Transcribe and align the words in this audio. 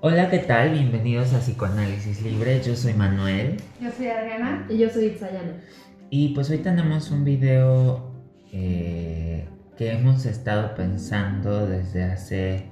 Hola, 0.00 0.30
¿qué 0.30 0.38
tal? 0.38 0.70
Bienvenidos 0.70 1.34
a 1.34 1.40
Psicoanálisis 1.40 2.22
Libre. 2.22 2.62
Yo 2.62 2.76
soy 2.76 2.94
Manuel. 2.94 3.56
Yo 3.80 3.90
soy 3.90 4.06
Adriana. 4.06 4.64
Y 4.68 4.78
yo 4.78 4.88
soy 4.88 5.06
Itzayana. 5.06 5.54
Y 6.08 6.34
pues 6.34 6.48
hoy 6.50 6.58
tenemos 6.58 7.10
un 7.10 7.24
video 7.24 8.12
eh, 8.52 9.48
que 9.76 9.90
hemos 9.90 10.24
estado 10.24 10.76
pensando 10.76 11.66
desde 11.66 12.04
hace, 12.04 12.66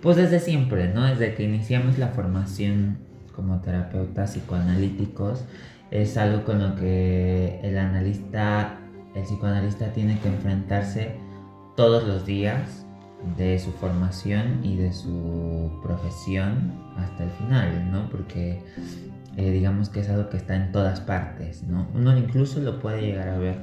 pues 0.00 0.16
desde 0.16 0.40
siempre, 0.40 0.88
¿no? 0.88 1.04
Desde 1.04 1.34
que 1.34 1.42
iniciamos 1.42 1.98
la 1.98 2.08
formación 2.08 3.00
como 3.36 3.60
terapeutas 3.60 4.30
psicoanalíticos, 4.30 5.44
es 5.90 6.16
algo 6.16 6.42
con 6.46 6.58
lo 6.58 6.74
que 6.76 7.60
el 7.62 7.76
analista, 7.76 8.78
el 9.14 9.24
psicoanalista 9.24 9.92
tiene 9.92 10.18
que 10.20 10.28
enfrentarse 10.28 11.16
todos 11.76 12.04
los 12.08 12.24
días 12.24 12.86
de 13.36 13.58
su 13.58 13.72
formación 13.72 14.60
y 14.62 14.76
de 14.76 14.92
su 14.92 15.70
profesión 15.82 16.72
hasta 16.96 17.24
el 17.24 17.30
final, 17.30 17.90
¿no? 17.90 18.08
Porque 18.10 18.60
eh, 19.36 19.50
digamos 19.50 19.88
que 19.88 20.00
es 20.00 20.08
algo 20.08 20.28
que 20.28 20.36
está 20.36 20.56
en 20.56 20.72
todas 20.72 21.00
partes, 21.00 21.62
¿no? 21.62 21.86
Uno 21.94 22.16
incluso 22.16 22.60
lo 22.60 22.80
puede 22.80 23.00
llegar 23.00 23.28
a 23.28 23.38
ver 23.38 23.56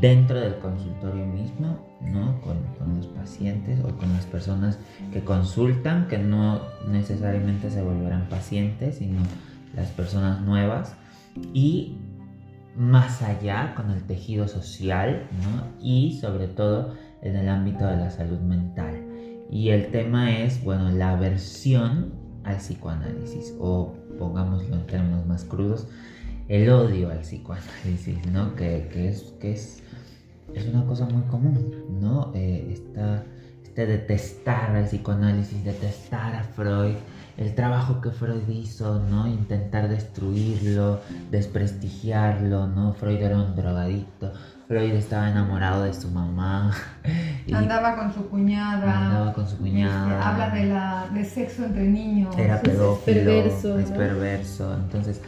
dentro 0.00 0.40
del 0.40 0.58
consultorio 0.58 1.26
mismo, 1.26 1.86
¿no? 2.00 2.40
Con, 2.40 2.58
con, 2.78 2.96
los 2.96 3.06
pacientes 3.06 3.80
o 3.84 3.96
con 3.96 4.12
las 4.12 4.26
personas 4.26 4.78
que 5.12 5.22
consultan, 5.22 6.08
que 6.08 6.18
no 6.18 6.62
necesariamente 6.88 7.70
se 7.70 7.82
volverán 7.82 8.28
pacientes, 8.28 8.96
sino 8.96 9.20
las 9.74 9.90
personas 9.90 10.40
nuevas. 10.42 10.94
Y 11.54 11.96
más 12.76 13.22
allá 13.22 13.74
con 13.74 13.90
el 13.90 14.02
tejido 14.04 14.48
social, 14.48 15.26
¿no? 15.42 15.66
Y 15.80 16.18
sobre 16.20 16.48
todo 16.48 16.94
en 17.22 17.36
el 17.36 17.48
ámbito 17.48 17.86
de 17.86 17.96
la 17.96 18.10
salud 18.10 18.40
mental. 18.40 19.02
Y 19.50 19.70
el 19.70 19.90
tema 19.90 20.38
es, 20.38 20.62
bueno, 20.64 20.90
la 20.90 21.12
aversión 21.12 22.12
al 22.44 22.56
psicoanálisis, 22.56 23.54
o 23.58 23.94
pongámoslo 24.18 24.74
en 24.74 24.86
términos 24.86 25.26
más 25.26 25.44
crudos, 25.44 25.86
el 26.48 26.68
odio 26.70 27.10
al 27.10 27.20
psicoanálisis, 27.20 28.26
¿no? 28.30 28.54
Que, 28.56 28.88
que 28.92 29.08
es, 29.08 29.34
que 29.40 29.52
es, 29.52 29.82
es 30.54 30.66
una 30.66 30.84
cosa 30.86 31.06
muy 31.06 31.22
común, 31.24 32.00
¿no? 32.00 32.32
Eh, 32.34 32.78
este 33.72 33.86
detestar 33.86 34.76
al 34.76 34.84
psicoanálisis, 34.84 35.64
detestar 35.64 36.34
a 36.34 36.42
Freud, 36.42 36.96
el 37.38 37.54
trabajo 37.54 38.00
que 38.02 38.10
Freud 38.10 38.46
hizo, 38.48 39.00
¿no? 39.00 39.26
Intentar 39.26 39.88
destruirlo, 39.88 41.00
desprestigiarlo, 41.30 42.66
¿no? 42.66 42.92
Freud 42.92 43.22
era 43.22 43.38
un 43.40 43.56
drogadicto, 43.56 44.32
Freud 44.68 44.92
estaba 44.92 45.30
enamorado 45.30 45.84
de 45.84 45.92
su 45.92 46.08
mamá. 46.10 46.72
andaba 47.52 47.96
con 47.96 48.12
su 48.12 48.28
cuñada. 48.28 49.06
Andaba 49.06 49.32
con 49.32 49.48
su 49.48 49.58
cuñada. 49.58 50.18
Este, 50.18 50.24
habla 50.24 50.50
de, 50.50 50.64
la, 50.66 51.08
de 51.12 51.24
sexo 51.24 51.64
entre 51.64 51.84
niños. 51.84 52.36
Era 52.38 52.60
pedófilo. 52.60 53.18
Es 53.18 53.24
perverso. 53.26 53.78
Es 53.78 53.90
perverso. 53.90 54.74
Entonces, 54.74 55.20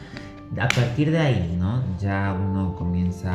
a 0.59 0.69
partir 0.69 1.11
de 1.11 1.19
ahí, 1.19 1.57
¿no? 1.59 1.83
Ya 2.01 2.33
uno 2.33 2.75
comienza 2.77 3.33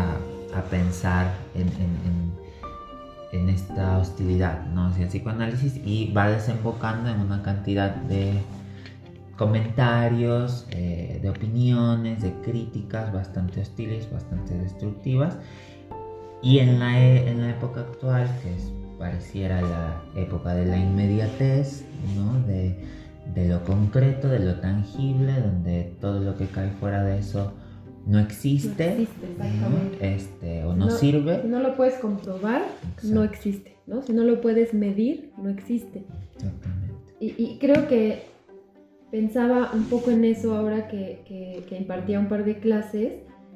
a 0.55 0.61
pensar 0.70 1.27
en, 1.53 1.67
en, 1.67 3.39
en, 3.39 3.50
esta 3.50 3.97
hostilidad, 3.97 4.66
¿no? 4.67 4.88
Hacia 4.88 5.03
el 5.03 5.09
psicoanálisis 5.09 5.75
y 5.86 6.11
va 6.14 6.30
desembocando 6.30 7.09
en 7.09 7.20
una 7.20 7.44
cantidad 7.44 7.94
de 7.94 8.33
comentarios, 9.38 10.66
eh, 10.72 11.20
de 11.22 11.30
opiniones, 11.30 12.22
de 12.22 12.33
críticas 12.42 13.14
bastante 13.14 13.61
hostiles, 13.61 14.11
bastante 14.11 14.58
destructivas 14.58 15.38
y 16.42 16.59
en 16.59 16.80
la, 16.80 17.00
e, 17.00 17.30
en 17.30 17.42
la 17.42 17.52
época 17.52 17.82
actual, 17.82 18.30
que 18.42 18.56
es, 18.56 18.72
pareciera 18.98 19.62
la 19.62 20.04
época 20.16 20.54
de 20.54 20.66
la 20.66 20.78
inmediatez, 20.78 21.86
¿no? 22.16 22.45
de, 22.48 22.76
de, 23.34 23.48
lo 23.48 23.64
concreto, 23.64 24.28
de 24.28 24.40
lo 24.40 24.56
tangible, 24.60 25.34
donde 25.40 25.94
todo 26.02 26.20
lo 26.20 26.38
que 26.38 26.48
cae 26.48 26.70
fuera 26.80 27.04
de 27.04 27.20
eso 27.20 27.54
no 28.05 28.20
existe, 28.20 28.88
no 28.88 29.02
existe 29.02 29.32
exactamente. 29.32 30.16
Este, 30.16 30.66
o 30.66 30.76
no, 30.76 30.89
sirve. 30.89 31.42
Si 31.42 31.48
no 31.48 31.60
lo 31.60 31.76
puedes 31.76 31.95
comprobar, 31.95 32.64
no 33.04 33.23
existe. 33.23 33.78
¿no? 33.88 34.02
Si 34.02 34.14
no 34.14 34.23
lo 34.23 34.42
puedes 34.42 34.73
medir, 34.73 35.32
no 35.38 35.49
existe. 35.49 36.04
Exactamente. 36.36 36.95
Y, 37.20 37.36
y 37.38 37.58
creo 37.60 37.88
que 37.88 38.23
pensaba 39.11 39.72
un 39.73 39.86
poco 39.86 40.11
en 40.11 40.23
eso 40.26 40.55
ahora 40.55 40.88
que, 40.88 41.22
que, 41.28 41.64
que 41.67 41.78
impartía 41.78 42.20
un 42.20 42.28
par 42.28 42.45
de 42.45 42.60
clases 42.60 43.14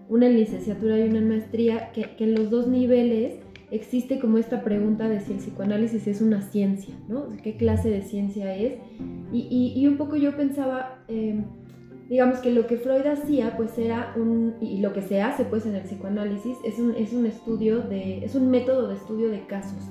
una 0.10 0.28
licenciatura 0.30 1.00
y 1.00 1.10
una 1.10 1.22
maestría, 1.22 1.92
que, 1.92 2.16
que, 2.16 2.24
en 2.26 2.36
los 2.36 2.50
dos 2.50 2.68
niveles 2.68 3.36
existe 3.72 4.20
como 4.20 4.38
esta 4.38 4.64
pregunta 4.64 5.10
de 5.10 5.20
si 5.20 5.34
el 5.34 5.40
psicoanálisis 5.40 6.08
es 6.08 6.22
una 6.22 6.42
ciencia, 6.42 6.94
¿no? 7.08 7.30
¿Qué 7.42 7.56
clase 7.56 7.90
de 7.90 8.02
ciencia 8.02 8.56
es? 8.56 8.74
Y, 9.32 9.48
y, 9.50 9.80
y 9.80 9.88
un 9.88 9.98
poco 9.98 10.16
yo 10.16 10.36
pensaba, 10.36 11.04
eh, 11.08 11.44
digamos 12.10 12.40
que 12.40 12.52
lo 12.52 12.68
que 12.68 12.78
Freud 12.78 13.06
hacía, 13.08 13.58
pues 13.58 13.78
era 13.78 14.14
un, 14.16 14.56
y 14.62 14.80
lo 14.80 14.94
que 14.94 15.02
se 15.02 15.22
hace 15.22 15.46
pues 15.46 15.66
en 15.66 15.76
el 15.76 15.84
psicoanálisis, 15.84 16.58
es 16.64 16.78
un, 16.78 16.94
es 16.96 17.14
un 17.14 17.26
estudio 17.26 17.82
de, 17.82 18.24
es 18.24 18.36
un 18.36 18.52
método 18.52 18.90
de 18.90 18.96
estudio 18.96 19.30
de 19.30 19.46
casos. 19.48 19.90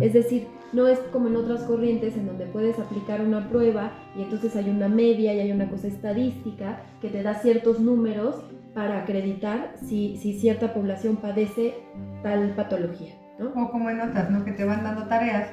Es 0.00 0.12
decir, 0.12 0.46
no 0.72 0.86
es 0.86 0.98
como 1.12 1.28
en 1.28 1.36
otras 1.36 1.64
corrientes 1.64 2.16
en 2.16 2.26
donde 2.26 2.46
puedes 2.46 2.78
aplicar 2.78 3.20
una 3.20 3.48
prueba 3.48 3.92
y 4.16 4.22
entonces 4.22 4.54
hay 4.56 4.70
una 4.70 4.88
media 4.88 5.34
y 5.34 5.40
hay 5.40 5.52
una 5.52 5.68
cosa 5.68 5.88
estadística 5.88 6.82
que 7.00 7.08
te 7.08 7.22
da 7.22 7.34
ciertos 7.34 7.80
números 7.80 8.36
para 8.74 9.00
acreditar 9.02 9.74
si, 9.86 10.16
si 10.16 10.38
cierta 10.38 10.72
población 10.72 11.16
padece 11.16 11.74
tal 12.22 12.54
patología. 12.54 13.14
¿no? 13.38 13.50
O 13.62 13.70
como 13.70 13.90
en 13.90 14.00
otras, 14.00 14.30
¿no? 14.30 14.44
Que 14.44 14.52
te 14.52 14.64
van 14.64 14.82
dando 14.82 15.06
tareas 15.06 15.50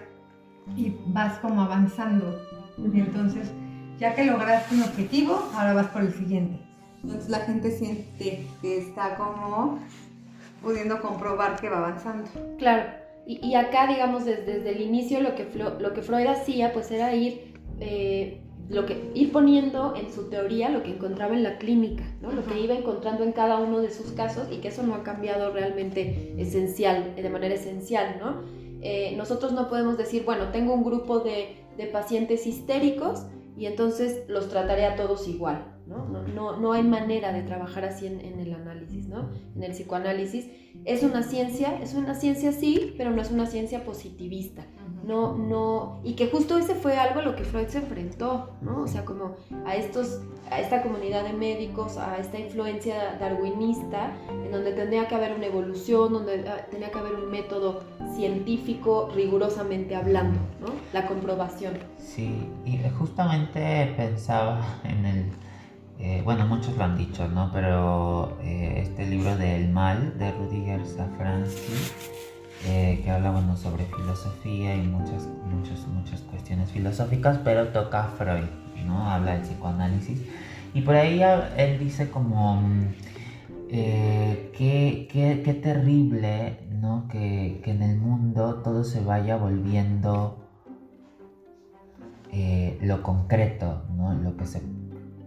y 0.76 0.96
vas 1.08 1.38
como 1.40 1.62
avanzando. 1.62 2.40
Uh 2.78 2.84
-huh. 2.84 3.00
Entonces, 3.00 3.52
ya 3.98 4.16
que 4.16 4.26
lograste 4.26 4.76
un 4.76 4.84
objetivo, 4.84 5.50
ahora 5.54 5.74
vas 5.74 5.88
por 5.88 6.02
el 6.04 6.14
siguiente. 6.14 6.60
Entonces 7.04 7.30
la 7.30 7.40
gente 7.40 7.72
siente 7.72 8.48
que 8.62 8.78
está 8.78 9.16
como 9.16 9.80
pudiendo 10.62 11.02
comprobar 11.02 11.60
que 11.60 11.70
va 11.70 11.78
avanzando. 11.78 12.30
Claro. 12.58 12.84
Y, 13.26 13.46
y 13.46 13.56
acá, 13.56 13.88
digamos, 13.88 14.26
desde, 14.26 14.44
desde, 14.44 14.72
el 14.72 14.82
inicio 14.82 15.22
lo 15.22 15.36
que, 15.36 15.48
lo 15.80 15.94
que 15.94 16.02
Freud 16.02 16.28
hacía, 16.28 16.74
pues 16.74 16.92
era 16.92 17.14
ir 17.14 17.54
eh, 17.80 18.42
lo 18.70 18.86
que 18.86 19.12
ir 19.16 19.32
poniendo 19.32 19.96
en 19.96 20.12
su 20.14 20.30
teoría 20.30 20.70
lo 20.70 20.84
que 20.84 20.92
encontraba 20.92 21.34
en 21.36 21.44
la 21.44 21.58
clínica, 21.58 22.04
¿no? 22.22 22.32
lo 22.32 22.46
que 22.46 22.60
iba 22.60 22.76
encontrando 22.76 23.24
en 23.24 23.32
cada 23.32 23.58
uno 23.58 23.80
de 23.80 23.90
sus 23.90 24.12
casos 24.12 24.48
y 24.52 24.58
que 24.58 24.68
eso 24.68 24.84
no 24.84 24.94
ha 24.94 25.04
cambiado 25.04 25.52
realmente 25.52 26.36
esencial, 26.38 27.16
de 27.16 27.30
manera 27.30 27.56
esencial. 27.56 28.18
¿no? 28.20 28.44
Eh, 28.82 29.16
nosotros 29.18 29.54
no 29.54 29.70
podemos 29.70 29.98
decir, 29.98 30.24
bueno, 30.24 30.50
tengo 30.52 30.74
un 30.74 30.84
grupo 30.84 31.20
de, 31.20 31.56
de, 31.78 31.88
pacientes 31.88 32.46
histéricos 32.46 33.26
y 33.58 33.66
entonces 33.66 34.24
los 34.28 34.50
trataré 34.50 34.86
a 34.86 34.96
todos 34.96 35.28
igual. 35.28 35.76
¿no? 35.88 36.06
No, 36.08 36.28
no, 36.28 36.58
no 36.58 36.72
hay 36.74 36.84
manera 36.84 37.34
de 37.34 37.42
trabajar 37.42 37.86
así 37.86 38.06
en, 38.06 38.22
en, 38.22 38.40
el 38.40 38.54
análisis, 38.54 39.08
¿no? 39.08 39.32
en 39.56 39.64
el 39.64 39.72
psicoanálisis. 39.72 40.46
Es 40.86 41.02
una 41.02 41.24
ciencia, 41.24 41.80
es 41.82 41.96
una 41.96 42.14
ciencia 42.14 42.52
sí, 42.52 42.94
pero 42.98 43.10
no 43.10 43.24
es 43.24 43.32
una 43.32 43.48
ciencia 43.48 43.84
positivista 43.84 44.68
no, 45.04 45.36
no, 45.36 46.00
y 46.04 46.14
que 46.14 46.28
justo 46.28 46.58
ese 46.58 46.76
fue 46.76 46.98
algo 46.98 47.22
a 47.22 47.24
lo 47.24 47.36
que 47.36 47.44
Freud 47.44 47.68
se 47.68 47.80
enfrentó, 47.80 48.52
¿no? 48.62 48.84
O 48.84 48.88
sea, 48.88 49.06
como 49.06 49.36
a 49.66 49.76
estos, 49.76 50.22
a 50.52 50.60
esta 50.60 50.82
comunidad 50.82 51.24
de 51.24 51.34
médicos, 51.34 51.98
a 51.98 52.18
esta 52.18 52.38
influencia 52.40 53.18
darwinista, 53.20 54.12
en 54.30 54.52
donde 54.52 54.74
tendría 54.74 55.08
que 55.08 55.16
haber 55.16 55.34
una 55.34 55.46
evolución, 55.46 56.14
donde 56.14 56.48
ah, 56.48 56.66
tenía 56.70 56.92
que 56.92 57.00
haber 57.00 57.16
un 57.16 57.32
método 57.32 57.82
científico 58.16 59.10
rigurosamente 59.16 59.96
hablando, 59.96 60.40
¿no? 60.60 60.68
La 60.94 61.06
comprobación. 61.08 61.78
Sí, 61.98 62.48
y 62.66 62.80
justamente 62.98 63.94
pensaba 63.96 64.62
en 64.84 65.06
el, 65.06 65.26
eh, 66.00 66.22
bueno, 66.24 66.46
muchos 66.48 66.76
lo 66.78 66.84
han 66.84 66.98
dicho, 66.98 67.28
¿no? 67.28 67.52
Pero 67.54 68.38
eh, 68.42 68.82
este 68.84 69.06
libro 69.08 69.36
del 69.38 69.70
mal 69.70 70.18
de 70.18 70.32
Rudiger 70.32 70.86
Safransky, 70.86 71.74
eh, 72.66 73.02
que 73.04 73.10
habla 73.12 73.32
bueno, 73.32 73.56
sobre 73.56 73.86
filosofía 73.86 74.76
y 74.76 74.82
muchas, 74.82 75.28
muchas, 75.46 75.88
muchas 75.88 76.22
cuestiones 76.22 76.72
filosóficas, 76.72 77.40
pero 77.44 77.70
toca 77.70 78.04
a 78.04 78.08
Freud, 78.10 78.50
¿no? 78.86 79.10
Habla 79.10 79.34
del 79.34 79.42
psicoanálisis. 79.42 80.22
Y 80.74 80.82
por 80.82 80.96
ahí 80.96 81.22
él 81.58 81.80
dice 81.80 82.10
como, 82.10 82.62
eh, 83.70 84.52
qué, 84.58 85.08
qué, 85.12 85.42
qué, 85.44 85.54
terrible, 85.54 86.60
¿no? 86.82 87.08
Que, 87.08 87.62
que, 87.64 87.72
en 87.72 87.82
el 87.82 87.98
mundo 87.98 88.56
todo 88.64 88.84
se 88.84 89.02
vaya 89.02 89.38
volviendo 89.38 90.38
eh, 92.32 92.78
lo 92.82 93.02
concreto, 93.02 93.84
¿no? 93.96 94.14
Lo 94.14 94.36
que 94.36 94.46
se, 94.46 94.62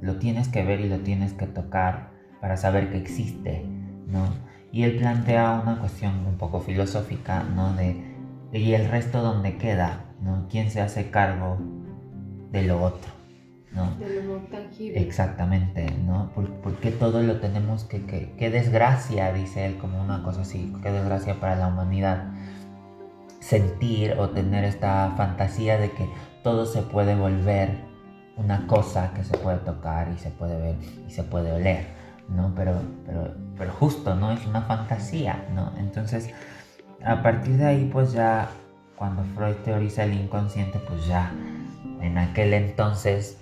lo 0.01 0.17
tienes 0.17 0.49
que 0.49 0.65
ver 0.65 0.81
y 0.81 0.89
lo 0.89 0.99
tienes 1.01 1.33
que 1.33 1.47
tocar 1.47 2.11
para 2.41 2.57
saber 2.57 2.91
que 2.91 2.99
existe, 2.99 3.65
¿no? 4.07 4.52
Y 4.73 4.85
él 4.85 4.97
plantea 4.97 5.61
una 5.63 5.79
cuestión 5.79 6.27
un 6.27 6.37
poco 6.39 6.61
filosófica, 6.61 7.45
¿no? 7.45 7.75
De, 7.75 7.95
¿y 8.53 8.73
el 8.73 8.89
resto 8.89 9.23
dónde 9.23 9.59
queda? 9.59 10.07
¿no? 10.23 10.47
¿Quién 10.51 10.71
se 10.71 10.81
hace 10.81 11.11
cargo 11.11 11.59
de 12.51 12.63
lo 12.63 12.83
otro? 12.83 13.13
¿no? 13.73 13.95
De 13.97 14.23
lo 14.23 14.39
tangible. 14.51 15.01
Exactamente, 15.01 15.87
¿no? 16.07 16.31
¿Por, 16.35 16.49
¿Por, 16.61 16.77
qué 16.77 16.91
todo 16.91 17.23
lo 17.23 17.39
tenemos 17.41 17.85
que, 17.85 18.05
que... 18.07 18.33
Qué 18.39 18.51
desgracia, 18.51 19.33
dice 19.33 19.67
él, 19.67 19.79
como 19.79 20.03
una 20.03 20.23
cosa 20.23 20.43
así, 20.43 20.73
qué 20.83 20.91
desgracia 20.91 21.39
para 21.39 21.57
la 21.57 21.69
humanidad 21.69 22.33
sentir 23.41 24.15
o 24.19 24.31
tener 24.31 24.65
esta 24.65 25.13
fantasía 25.17 25.77
de 25.77 25.91
que 25.91 26.09
todo 26.43 26.65
se 26.65 26.83
puede 26.83 27.15
volver 27.17 27.93
una 28.37 28.67
cosa 28.67 29.13
que 29.15 29.25
se 29.25 29.37
puede 29.37 29.59
tocar 29.59 30.11
y 30.15 30.19
se 30.19 30.31
puede 30.31 30.59
ver 30.59 30.77
y 31.07 31.11
se 31.11 31.23
puede 31.25 31.53
oler, 31.53 31.87
¿no? 32.29 32.53
Pero, 32.55 32.81
pero, 33.05 33.35
pero 33.63 33.75
justo, 33.75 34.17
¿no? 34.17 34.33
Es 34.33 34.45
una 34.45 34.63
fantasía, 34.63 35.47
¿no? 35.55 35.73
Entonces, 35.79 36.31
a 37.05 37.23
partir 37.23 37.59
de 37.59 37.67
ahí, 37.67 37.91
pues 37.93 38.13
ya, 38.13 38.49
cuando 38.97 39.23
Freud 39.37 39.55
teoriza 39.65 40.03
el 40.03 40.15
inconsciente, 40.15 40.81
pues 40.81 41.07
ya, 41.07 41.33
en 42.01 42.19
aquel 42.19 42.55
entonces, 42.55 43.39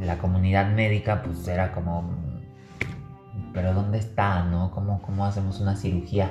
la 0.00 0.18
comunidad 0.18 0.72
médica, 0.72 1.22
pues 1.22 1.46
era 1.46 1.70
como, 1.70 2.10
pero 3.54 3.72
¿dónde 3.72 3.98
está, 3.98 4.42
no? 4.42 4.72
¿Cómo, 4.72 5.00
cómo 5.00 5.24
hacemos 5.24 5.60
una 5.60 5.76
cirugía 5.76 6.28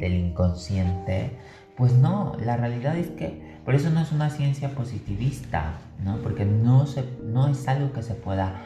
del 0.00 0.14
inconsciente? 0.14 1.38
Pues 1.76 1.92
no, 1.92 2.36
la 2.40 2.56
realidad 2.56 2.96
es 2.96 3.10
que 3.10 3.60
por 3.64 3.76
eso 3.76 3.90
no 3.90 4.00
es 4.00 4.10
una 4.10 4.28
ciencia 4.28 4.70
positivista, 4.70 5.74
¿no? 6.02 6.16
Porque 6.16 6.44
no, 6.44 6.84
se, 6.86 7.04
no 7.22 7.46
es 7.46 7.68
algo 7.68 7.92
que 7.92 8.02
se 8.02 8.14
pueda 8.14 8.60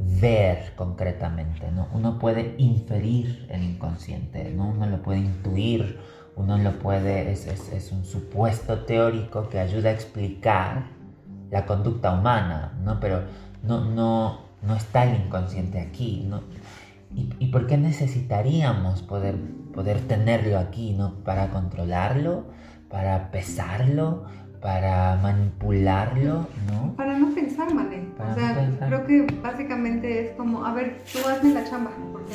ver 0.00 0.72
concretamente, 0.76 1.70
¿no? 1.70 1.88
Uno 1.92 2.18
puede 2.18 2.54
inferir 2.58 3.46
el 3.50 3.62
inconsciente, 3.62 4.50
¿no? 4.50 4.68
Uno 4.68 4.86
lo 4.86 5.02
puede 5.02 5.18
intuir, 5.18 5.98
uno 6.36 6.56
lo 6.58 6.78
puede, 6.78 7.30
es, 7.30 7.46
es, 7.46 7.92
un 7.92 8.04
supuesto 8.04 8.80
teórico 8.80 9.48
que 9.48 9.58
ayuda 9.58 9.90
a 9.90 9.92
explicar 9.92 10.84
la 11.50 11.66
conducta 11.66 12.12
humana, 12.14 12.78
¿no? 12.82 12.98
Pero 12.98 13.24
no, 13.62 13.84
no, 13.84 14.40
no 14.62 14.74
está 14.74 15.04
el 15.04 15.26
inconsciente 15.26 15.80
aquí, 15.80 16.24
¿no? 16.26 16.40
¿Y, 17.14 17.28
¿Y, 17.38 17.46
por 17.48 17.66
qué 17.66 17.76
necesitaríamos 17.76 19.02
poder, 19.02 19.36
poder 19.74 20.00
tenerlo 20.00 20.58
aquí, 20.58 20.92
¿no? 20.92 21.16
Para 21.24 21.50
controlarlo, 21.50 22.44
para 22.88 23.30
pesarlo, 23.32 24.24
para 24.60 25.16
manipularlo, 25.16 26.46
¿no? 26.70 26.94
Para 26.96 27.18
no 27.18 27.34
pensar, 27.34 27.72
Mané. 27.72 28.04
o 28.18 28.34
sea, 28.34 28.68
no 28.68 28.86
creo 28.86 29.06
que 29.06 29.40
básicamente 29.42 30.26
es 30.26 30.36
como, 30.36 30.64
a 30.64 30.74
ver, 30.74 31.02
tú 31.10 31.18
hazme 31.26 31.54
la 31.54 31.64
chamba, 31.64 31.90
porque, 32.12 32.32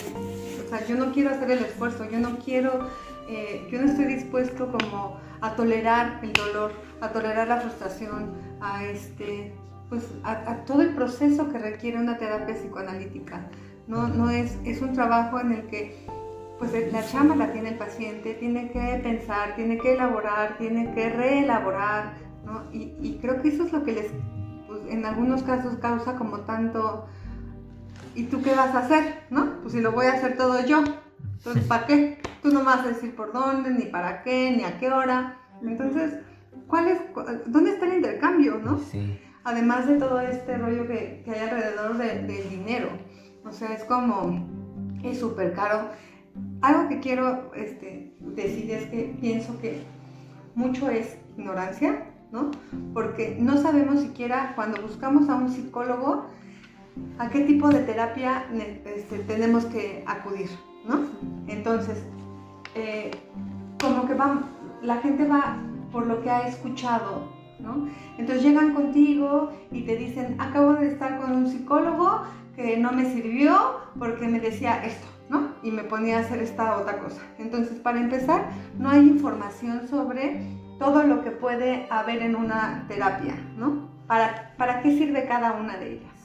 o 0.66 0.70
sea, 0.70 0.86
yo 0.88 0.96
no 0.96 1.12
quiero 1.12 1.30
hacer 1.30 1.52
el 1.52 1.60
esfuerzo, 1.60 2.10
yo 2.10 2.20
no 2.20 2.38
quiero, 2.40 2.90
eh, 3.30 3.68
yo 3.72 3.80
no 3.80 3.88
estoy 3.88 4.06
dispuesto 4.06 4.72
como 4.72 5.18
a 5.42 5.56
tolerar 5.56 6.20
el 6.24 6.34
dolor, 6.34 6.72
a 7.02 7.10
tolerar 7.10 7.48
la 7.48 7.58
frustración, 7.58 8.34
a 8.60 8.84
este, 8.86 9.54
pues, 9.90 10.10
a, 10.24 10.32
a 10.32 10.66
todo 10.66 10.82
el 10.82 10.96
proceso 10.96 11.50
que 11.52 11.60
requiere 11.60 12.00
una 12.00 12.18
terapia 12.18 12.56
psicoanalítica. 12.56 13.48
No, 13.88 14.08
no 14.08 14.32
es, 14.32 14.58
es 14.66 14.82
un 14.82 14.94
trabajo 14.94 15.40
en 15.40 15.52
el 15.52 15.68
que 15.68 16.08
pues 16.60 16.92
la 16.92 17.06
chamba 17.06 17.36
la 17.36 17.52
tiene 17.52 17.70
el 17.70 17.78
paciente, 17.78 18.34
tiene 18.36 18.72
que 18.72 19.00
pensar, 19.04 19.56
tiene 19.56 19.78
que 19.78 19.94
elaborar, 19.94 20.58
tiene 20.58 20.94
que 20.94 21.10
reelaborar, 21.10 22.14
¿no? 22.46 22.64
Y, 22.72 22.96
y 23.02 23.20
creo 23.22 23.42
que 23.42 23.50
eso 23.50 23.64
es 23.64 23.74
lo 23.74 23.84
que 23.84 23.92
les, 23.94 24.12
pues, 24.68 24.82
en 24.90 25.06
algunos 25.06 25.44
casos 25.44 25.76
causa 25.78 26.16
como 26.16 26.42
tanto, 26.42 27.08
¿y 28.16 28.24
tú 28.24 28.42
qué 28.42 28.56
vas 28.56 28.74
a 28.74 28.80
hacer? 28.80 29.26
¿No? 29.30 29.62
Pues 29.62 29.74
si 29.74 29.82
lo 29.82 29.92
voy 29.92 30.06
a 30.06 30.14
hacer 30.14 30.38
todo 30.38 30.66
yo, 30.66 30.84
entonces 31.38 31.66
¿para 31.66 31.86
qué? 31.86 32.20
Tú 32.42 32.52
no 32.52 32.64
vas 32.64 32.86
a 32.86 32.88
decir 32.88 33.16
por 33.16 33.34
dónde, 33.34 33.72
ni 33.72 33.86
para 33.86 34.24
qué, 34.24 34.54
ni 34.56 34.64
a 34.64 34.80
qué 34.80 34.92
hora. 34.92 35.38
Entonces, 35.62 36.20
¿cuál 36.68 36.88
es, 36.88 37.00
¿dónde 37.48 37.72
está 37.72 37.86
el 37.86 37.96
intercambio, 37.96 38.60
no? 38.64 38.80
Sí. 38.80 39.20
Además 39.44 39.88
de 39.88 39.98
todo 39.98 40.22
este 40.22 40.58
rollo 40.58 40.88
que, 40.88 41.22
que 41.24 41.32
hay 41.32 41.50
alrededor 41.50 41.98
de, 41.98 42.24
del 42.24 42.50
dinero. 42.50 42.90
O 43.44 43.52
sea, 43.52 43.74
es 43.74 43.84
como, 43.84 44.48
es 45.04 45.20
súper 45.20 45.54
caro 45.54 45.90
algo 46.62 46.90
que 46.90 47.00
quiero 47.00 47.52
este, 47.56 48.14
decir 48.20 48.72
es 48.72 48.88
que 48.88 49.16
pienso 49.20 49.60
que 49.60 49.84
mucho 50.56 50.90
es 50.90 51.18
ignorancia, 51.38 52.06
¿no? 52.32 52.52
Porque 52.94 53.38
no 53.40 53.58
sabemos 53.58 54.02
siquiera 54.02 54.54
cuando 54.56 54.82
buscamos 54.82 55.30
a 55.30 55.36
un 55.36 55.50
psicólogo 55.50 56.26
a 57.20 57.30
qué 57.30 57.42
tipo 57.42 57.70
de 57.70 57.80
terapia 57.80 58.46
este, 58.86 59.20
tenemos 59.20 59.66
que 59.66 60.04
acudir, 60.08 60.50
¿no? 60.88 61.02
Entonces, 61.48 62.04
eh, 62.76 63.12
como 63.82 64.08
que 64.08 64.14
va, 64.14 64.42
la 64.82 64.98
gente 64.98 65.28
va 65.28 65.58
por 65.92 66.08
lo 66.08 66.22
que 66.22 66.30
ha 66.30 66.48
escuchado, 66.48 67.30
¿no? 67.60 67.88
Entonces 68.18 68.44
llegan 68.44 68.74
contigo 68.74 69.52
y 69.72 69.82
te 69.84 69.96
dicen, 69.98 70.36
acabo 70.40 70.74
de 70.74 70.88
estar 70.88 71.20
con 71.20 71.32
un 71.32 71.48
psicólogo 71.48 72.24
que 72.56 72.78
no 72.78 72.92
me 72.92 73.12
sirvió 73.12 73.80
porque 74.00 74.28
me 74.28 74.40
decía 74.40 74.84
esto, 74.86 75.08
¿no? 75.30 75.56
Y 75.64 75.72
me 75.72 75.84
ponía 75.84 76.18
a 76.18 76.22
hacer 76.22 76.42
esta 76.42 76.78
otra 76.78 77.00
cosa. 77.00 77.22
Entonces, 77.40 77.80
para 77.80 78.00
empezar, 78.00 78.50
no 78.78 78.90
hay 78.90 79.08
información 79.08 79.88
sobre 79.88 80.42
todo 80.80 81.04
lo 81.04 81.24
que 81.24 81.32
puede 81.32 81.88
haber 81.90 82.22
en 82.22 82.36
una 82.36 82.86
terapia, 82.88 83.36
¿no? 83.58 83.90
¿Para, 84.08 84.54
para 84.58 84.82
qué 84.82 84.98
sirve 84.98 85.26
cada 85.26 85.54
una 85.54 85.78
de 85.78 85.94
ellas? 85.94 86.16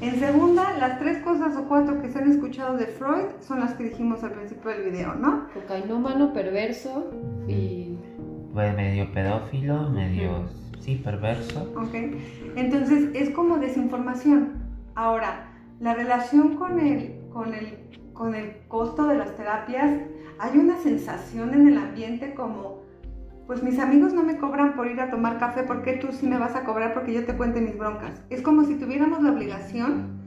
En 0.00 0.18
segunda, 0.18 0.76
las 0.78 0.98
tres 0.98 1.22
cosas 1.22 1.56
o 1.56 1.64
cuatro 1.64 2.02
que 2.02 2.10
se 2.10 2.18
han 2.18 2.30
escuchado 2.30 2.76
de 2.76 2.86
Freud 2.86 3.26
son 3.40 3.60
las 3.60 3.74
que 3.74 3.84
dijimos 3.84 4.22
al 4.24 4.32
principio 4.32 4.70
del 4.70 4.90
video, 4.90 5.14
¿no? 5.14 5.48
Cocainómano, 5.54 6.32
perverso 6.32 7.10
y... 7.48 7.96
Pues 8.52 8.76
medio 8.76 9.10
pedófilo, 9.12 9.88
medio, 9.88 10.44
sí, 10.80 10.96
perverso. 10.96 11.72
Ok, 11.74 11.94
entonces 12.56 13.08
es 13.14 13.30
como 13.30 13.56
desinformación. 13.56 14.64
Ahora, 14.94 15.48
la 15.80 15.94
relación 15.94 16.56
con 16.56 16.78
el, 16.78 17.14
con 17.32 17.54
el 17.54 17.78
con 18.12 18.34
el 18.34 18.56
costo 18.68 19.06
de 19.06 19.16
las 19.16 19.36
terapias, 19.36 19.90
hay 20.38 20.58
una 20.58 20.76
sensación 20.78 21.54
en 21.54 21.68
el 21.68 21.78
ambiente 21.78 22.34
como, 22.34 22.82
pues 23.46 23.62
mis 23.62 23.78
amigos 23.78 24.12
no 24.12 24.22
me 24.22 24.38
cobran 24.38 24.74
por 24.74 24.86
ir 24.86 25.00
a 25.00 25.10
tomar 25.10 25.38
café, 25.38 25.62
¿por 25.62 25.82
qué 25.82 25.94
tú 25.94 26.08
sí 26.12 26.26
me 26.26 26.38
vas 26.38 26.54
a 26.56 26.64
cobrar 26.64 26.94
porque 26.94 27.12
yo 27.12 27.24
te 27.24 27.36
cuente 27.36 27.60
mis 27.60 27.78
broncas? 27.78 28.22
Es 28.30 28.42
como 28.42 28.64
si 28.64 28.74
tuviéramos 28.74 29.22
la 29.22 29.32
obligación 29.32 30.20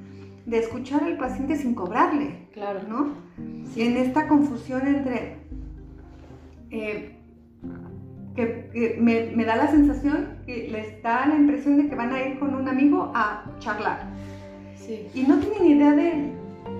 de 0.45 0.59
escuchar 0.59 1.03
al 1.03 1.17
paciente 1.17 1.55
sin 1.55 1.75
cobrarle. 1.75 2.47
Claro. 2.53 2.81
¿No? 2.87 3.13
Sí. 3.73 3.83
En 3.83 3.97
esta 3.97 4.27
confusión 4.27 4.87
entre... 4.87 5.37
Eh, 6.71 7.11
que, 8.35 8.69
que 8.73 8.97
me, 8.99 9.31
me, 9.33 9.45
da 9.45 9.55
la 9.55 9.71
sensación 9.71 10.39
que 10.45 10.67
les 10.69 11.01
da 11.01 11.25
la 11.25 11.35
impresión 11.35 11.77
de 11.77 11.87
que 11.87 11.95
van 11.95 12.11
a 12.11 12.21
ir 12.21 12.37
con 12.37 12.53
un 12.53 12.67
amigo 12.67 13.11
a 13.15 13.45
charlar. 13.59 14.09
Sí. 14.75 15.07
Y 15.13 15.23
no 15.23 15.39
tienen 15.39 15.77
idea 15.77 15.93
de 15.93 16.34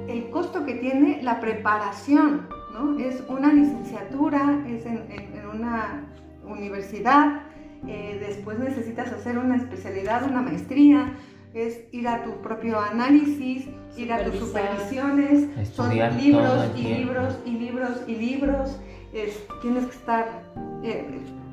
el 0.08 0.30
costo 0.30 0.66
que 0.66 0.76
tiene 0.76 1.22
la 1.24 1.40
preparación, 1.40 2.48
¿no? 2.74 3.00
Es 3.00 3.24
una 3.28 3.54
licenciatura, 3.54 4.64
es 4.68 4.86
en, 4.86 5.06
en, 5.10 5.38
en 5.38 5.48
una 5.48 6.06
universidad, 6.46 7.42
eh, 7.88 8.18
después 8.20 8.58
necesitas 8.60 9.12
hacer 9.12 9.38
una 9.38 9.58
especialidad, 9.58 10.28
una 10.30 10.42
maestría, 10.42 11.14
es 11.54 11.84
ir 11.92 12.08
a 12.08 12.24
tu 12.24 12.42
propio 12.42 12.80
análisis, 12.80 13.68
ir 13.96 14.12
a 14.12 14.24
tus 14.26 14.36
supervisiones, 14.36 15.48
son 15.74 15.96
libros 15.96 16.72
y 16.76 16.82
libros 16.82 17.40
y 17.46 17.52
libros 17.52 18.02
y 18.08 18.16
libros, 18.16 18.80
es, 19.14 19.46
tienes 19.62 19.86
que 19.86 19.96
estar... 19.96 20.44
Eh, 20.84 21.06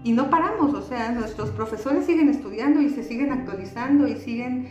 y 0.04 0.12
no 0.12 0.30
paramos, 0.30 0.74
o 0.74 0.82
sea, 0.82 1.12
nuestros 1.12 1.50
profesores 1.50 2.06
siguen 2.06 2.28
estudiando 2.28 2.80
y 2.80 2.88
se 2.88 3.04
siguen 3.04 3.30
actualizando 3.30 4.08
y 4.08 4.16
siguen, 4.16 4.70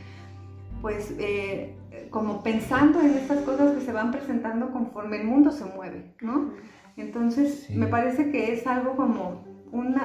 pues, 0.81 1.13
eh, 1.19 1.73
como 2.11 2.43
pensando 2.43 3.01
en 3.01 3.11
estas 3.17 3.39
cosas 3.39 3.71
que 3.73 3.81
se 3.81 3.91
van 3.91 4.11
presentando 4.11 4.69
conforme 4.71 5.21
el 5.21 5.25
mundo 5.27 5.51
se 5.51 5.65
mueve, 5.65 6.13
¿no? 6.21 6.51
Entonces, 6.97 7.63
Sí. 7.67 7.75
me 7.75 7.87
parece 7.87 8.29
que 8.31 8.53
es 8.53 8.67
algo 8.67 8.95
como 8.95 9.43
un 9.71 9.95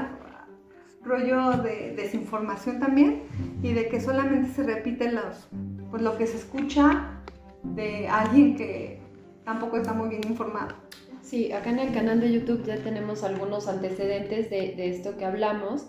rollo 1.03 1.63
de 1.63 1.95
desinformación 1.97 2.81
también 2.81 3.23
y 3.63 3.73
de 3.73 3.89
que 3.89 4.01
solamente 4.01 4.51
se 4.53 4.63
repite 4.63 5.13
los, 5.13 5.49
pues, 5.91 6.03
lo 6.03 6.17
que 6.17 6.27
se 6.27 6.37
escucha 6.39 7.11
de 7.63 8.09
alguien 8.09 8.57
que 8.57 9.01
tampoco 9.45 9.77
está 9.77 9.93
muy 9.93 10.09
bien 10.09 10.23
informado. 10.27 10.75
Sí, 11.23 11.51
acá 11.53 11.71
en 11.71 11.81
el 11.81 11.93
canal 11.93 12.21
de 12.21 12.33
YouTube 12.33 12.65
ya 12.65 12.77
tenemos 12.77 13.25
algunos 13.25 13.67
antecedentes 13.69 14.49
de, 14.49 14.75
de 14.77 14.91
esto 14.91 15.17
que 15.17 15.25
hablamos. 15.25 15.89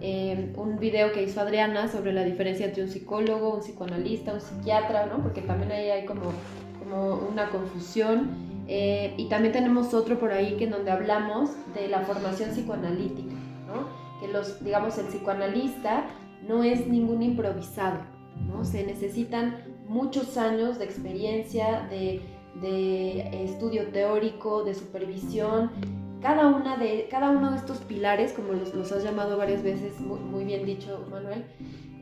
Eh, 0.00 0.52
un 0.56 0.78
video 0.78 1.10
que 1.12 1.22
hizo 1.22 1.40
Adriana 1.40 1.88
sobre 1.88 2.12
la 2.12 2.22
diferencia 2.22 2.66
entre 2.66 2.82
un 2.82 2.88
psicólogo, 2.88 3.54
un 3.54 3.60
psicoanalista, 3.60 4.34
un 4.34 4.40
psiquiatra, 4.40 5.06
¿no? 5.06 5.22
Porque 5.22 5.40
también 5.40 5.72
ahí 5.72 5.90
hay 5.90 6.04
como, 6.04 6.32
como 6.78 7.26
una 7.30 7.48
confusión. 7.48 8.30
Eh, 8.68 9.14
y 9.16 9.28
también 9.28 9.52
tenemos 9.52 9.94
otro 9.94 10.18
por 10.18 10.32
ahí 10.32 10.56
que 10.56 10.64
en 10.64 10.70
donde 10.70 10.90
hablamos 10.90 11.50
de 11.74 11.88
la 11.88 12.00
formación 12.00 12.50
psicoanalítica, 12.50 13.34
¿no? 13.66 13.88
Que 14.20 14.28
los, 14.32 14.62
digamos, 14.62 14.98
el 14.98 15.06
psicoanalista 15.06 16.04
no 16.46 16.62
es 16.62 16.86
ningún 16.86 17.22
improvisado, 17.22 18.00
¿no? 18.48 18.64
Se 18.64 18.84
necesitan 18.84 19.64
muchos 19.88 20.36
años 20.36 20.78
de 20.78 20.84
experiencia, 20.84 21.86
de, 21.90 22.20
de 22.60 23.44
estudio 23.44 23.88
teórico, 23.88 24.64
de 24.64 24.74
supervisión, 24.74 25.70
cada, 26.20 26.48
una 26.48 26.76
de, 26.76 27.08
cada 27.10 27.30
uno 27.30 27.50
de 27.52 27.58
estos 27.58 27.78
pilares, 27.78 28.32
como 28.32 28.52
los, 28.52 28.74
los 28.74 28.90
has 28.92 29.02
llamado 29.04 29.36
varias 29.36 29.62
veces, 29.62 30.00
muy, 30.00 30.18
muy 30.20 30.44
bien 30.44 30.64
dicho 30.64 31.06
Manuel, 31.10 31.44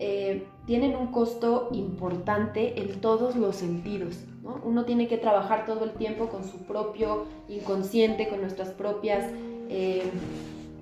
eh, 0.01 0.45
tienen 0.67 0.97
un 0.97 1.09
costo 1.09 1.69
importante 1.73 2.81
en 2.81 3.01
todos 3.01 3.37
los 3.37 3.57
sentidos. 3.57 4.25
¿no? 4.43 4.61
Uno 4.65 4.85
tiene 4.85 5.09
que 5.09 5.17
trabajar 5.19 5.67
todo 5.67 5.85
el 5.85 5.93
tiempo 5.93 6.29
con 6.29 6.45
su 6.45 6.59
propio 6.59 7.27
inconsciente, 7.49 8.29
con 8.29 8.41
nuestras 8.41 8.71
propias 8.71 9.27
eh, 9.69 10.03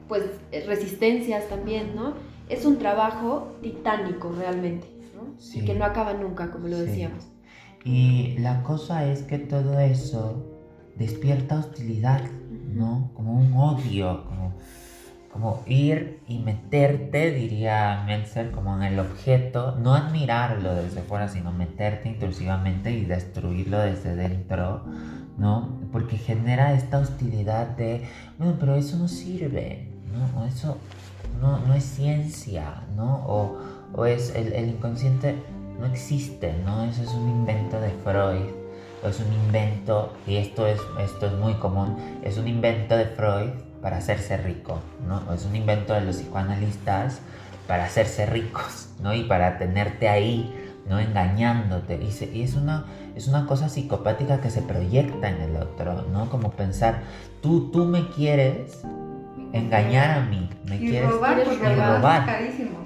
pues, 0.09 0.25
resistencias 0.67 1.49
también. 1.49 1.95
¿no? 1.95 2.15
Es 2.49 2.65
un 2.65 2.79
trabajo 2.79 3.53
titánico 3.63 4.33
realmente. 4.37 4.87
¿no? 5.15 5.35
Y 5.55 5.65
que 5.65 5.75
no 5.75 5.85
acaba 5.85 6.15
nunca, 6.15 6.51
como 6.51 6.69
lo 6.69 6.77
Sí. 6.77 6.83
decíamos. 6.87 7.25
Y 7.85 8.37
la 8.39 8.63
cosa 8.63 9.07
es 9.11 9.23
que 9.23 9.39
todo 9.39 9.79
eso 9.81 10.43
despierta 10.97 11.59
hostilidad, 11.59 12.21
¿no? 12.75 13.11
Como 13.15 13.35
un 13.35 13.53
odio, 13.55 14.25
como, 14.25 14.53
como 15.33 15.63
ir 15.67 16.21
y 16.29 16.39
meterte, 16.39 17.31
diría 17.31 18.03
Meltzer, 18.07 18.51
como 18.51 18.77
en 18.77 18.83
el 18.83 18.99
objeto, 18.99 19.77
no 19.81 19.95
admirarlo 19.95 20.75
desde 20.75 21.03
fuera, 21.03 21.29
sino 21.29 21.53
meterte 21.53 22.09
intrusivamente 22.09 22.91
y 22.93 23.05
destruirlo 23.05 23.79
desde 23.79 24.15
dentro, 24.15 24.85
¿no? 25.39 25.81
Porque 25.91 26.19
genera 26.19 26.73
esta 26.73 26.99
hostilidad 26.99 27.69
de, 27.77 28.07
bueno, 28.39 28.57
pero 28.59 28.75
eso 28.75 28.97
no 28.97 29.09
sirve, 29.09 29.89
¿no? 30.13 30.41
O 30.41 30.45
Eso 30.45 30.79
no, 31.41 31.59
no 31.61 31.75
es 31.75 31.85
ciencia, 31.85 32.83
¿no? 32.97 33.25
O, 33.27 33.59
o 33.95 34.07
es 34.07 34.35
el, 34.35 34.53
el 34.53 34.69
inconsciente 34.69 35.37
no 35.79 35.87
existe, 35.87 36.55
¿no? 36.65 36.85
Eso 36.85 37.03
es 37.03 37.11
un 37.11 37.29
invento 37.29 37.81
de 37.81 37.91
Freud, 38.05 38.62
es 39.09 39.21
un 39.21 39.33
invento, 39.33 40.13
y 40.27 40.37
esto 40.37 40.67
es, 40.67 40.81
esto 41.01 41.27
es 41.27 41.33
muy 41.35 41.55
común, 41.55 41.97
es 42.23 42.39
un 42.39 42.49
invento 42.49 42.97
de 42.97 43.07
Freud 43.07 43.51
para 43.81 43.97
hacerse 43.99 44.37
rico, 44.37 44.79
¿no? 45.07 45.33
Es 45.35 45.45
un 45.45 45.57
invento 45.57 45.93
de 45.95 46.03
los 46.03 46.17
psicoanalistas 46.17 47.21
para 47.67 47.85
hacerse 47.85 48.27
ricos, 48.27 48.91
¿no? 49.03 49.13
Y 49.15 49.25
para 49.25 49.59
tenerte 49.59 50.09
ahí, 50.09 50.53
¿no? 50.89 50.99
Engañándote. 51.01 52.01
Y, 52.03 52.13
se- 52.13 52.33
y 52.33 52.43
es, 52.43 52.55
una, 52.55 52.85
es 53.17 53.27
una 53.29 53.47
cosa 53.47 53.69
psicopática 53.69 54.41
que 54.41 54.51
se 54.51 54.63
proyecta 54.63 55.29
en 55.31 55.41
el 55.41 55.57
otro, 55.57 56.03
¿no? 56.13 56.29
Como 56.31 56.51
pensar, 56.53 57.01
tú, 57.41 57.71
tú 57.73 57.85
me 57.87 58.09
quieres 58.11 58.83
engañar 59.53 60.19
a 60.19 60.25
mí, 60.25 60.49
me 60.69 60.77
Y 60.77 60.89
quieres 60.89 61.11
robar, 61.11 61.41
además 61.41 61.97
robar. 61.99 62.41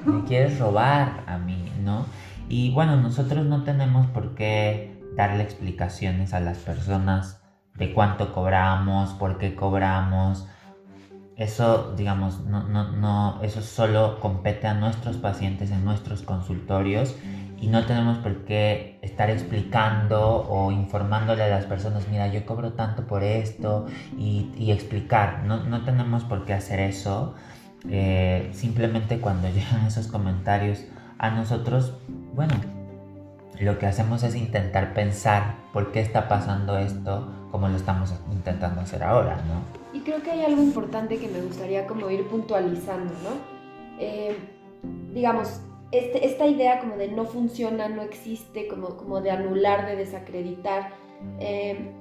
me 0.04 0.24
quieres 0.24 0.58
robar 0.58 1.24
a 1.26 1.38
mí, 1.38 1.70
¿no? 1.84 2.06
Y 2.48 2.72
bueno, 2.72 2.96
nosotros 2.96 3.44
no 3.44 3.64
tenemos 3.64 4.06
por 4.08 4.34
qué 4.34 4.95
darle 5.16 5.42
explicaciones 5.42 6.34
a 6.34 6.40
las 6.40 6.58
personas 6.58 7.40
de 7.74 7.92
cuánto 7.92 8.32
cobramos, 8.32 9.14
por 9.14 9.38
qué 9.38 9.54
cobramos. 9.54 10.46
Eso, 11.36 11.94
digamos, 11.96 12.44
no, 12.46 12.62
no, 12.64 12.92
no, 12.92 13.42
eso 13.42 13.60
solo 13.60 14.20
compete 14.20 14.66
a 14.66 14.74
nuestros 14.74 15.16
pacientes 15.16 15.70
en 15.70 15.84
nuestros 15.84 16.22
consultorios 16.22 17.14
y 17.60 17.68
no 17.68 17.84
tenemos 17.84 18.18
por 18.18 18.44
qué 18.44 18.98
estar 19.02 19.28
explicando 19.30 20.46
o 20.48 20.72
informándole 20.72 21.42
a 21.42 21.48
las 21.48 21.66
personas, 21.66 22.08
mira, 22.08 22.28
yo 22.28 22.44
cobro 22.46 22.72
tanto 22.72 23.06
por 23.06 23.22
esto 23.22 23.86
y, 24.16 24.50
y 24.56 24.72
explicar. 24.72 25.44
No, 25.44 25.64
no 25.64 25.84
tenemos 25.84 26.24
por 26.24 26.44
qué 26.44 26.54
hacer 26.54 26.80
eso. 26.80 27.34
Eh, 27.88 28.50
simplemente 28.52 29.20
cuando 29.20 29.48
llegan 29.54 29.86
esos 29.86 30.06
comentarios 30.08 30.84
a 31.18 31.30
nosotros, 31.30 31.94
bueno, 32.34 32.54
lo 33.60 33.78
que 33.78 33.86
hacemos 33.86 34.22
es 34.22 34.34
intentar 34.34 34.92
pensar 34.94 35.54
por 35.72 35.92
qué 35.92 36.00
está 36.00 36.28
pasando 36.28 36.78
esto 36.78 37.28
como 37.50 37.68
lo 37.68 37.76
estamos 37.76 38.12
intentando 38.32 38.80
hacer 38.80 39.02
ahora, 39.02 39.36
¿no? 39.48 39.96
Y 39.98 40.02
creo 40.02 40.22
que 40.22 40.30
hay 40.30 40.44
algo 40.44 40.62
importante 40.62 41.18
que 41.18 41.28
me 41.28 41.40
gustaría 41.40 41.86
como 41.86 42.10
ir 42.10 42.26
puntualizando, 42.28 43.14
¿no? 43.14 43.30
Eh, 43.98 44.36
digamos, 45.14 45.60
este- 45.90 46.26
esta 46.26 46.46
idea 46.46 46.80
como 46.80 46.96
de 46.96 47.08
no 47.08 47.24
funciona, 47.24 47.88
no 47.88 48.02
existe, 48.02 48.68
como, 48.68 48.96
como 48.96 49.20
de 49.20 49.30
anular, 49.30 49.86
de 49.86 49.96
desacreditar, 49.96 50.90
eh, 51.40 51.92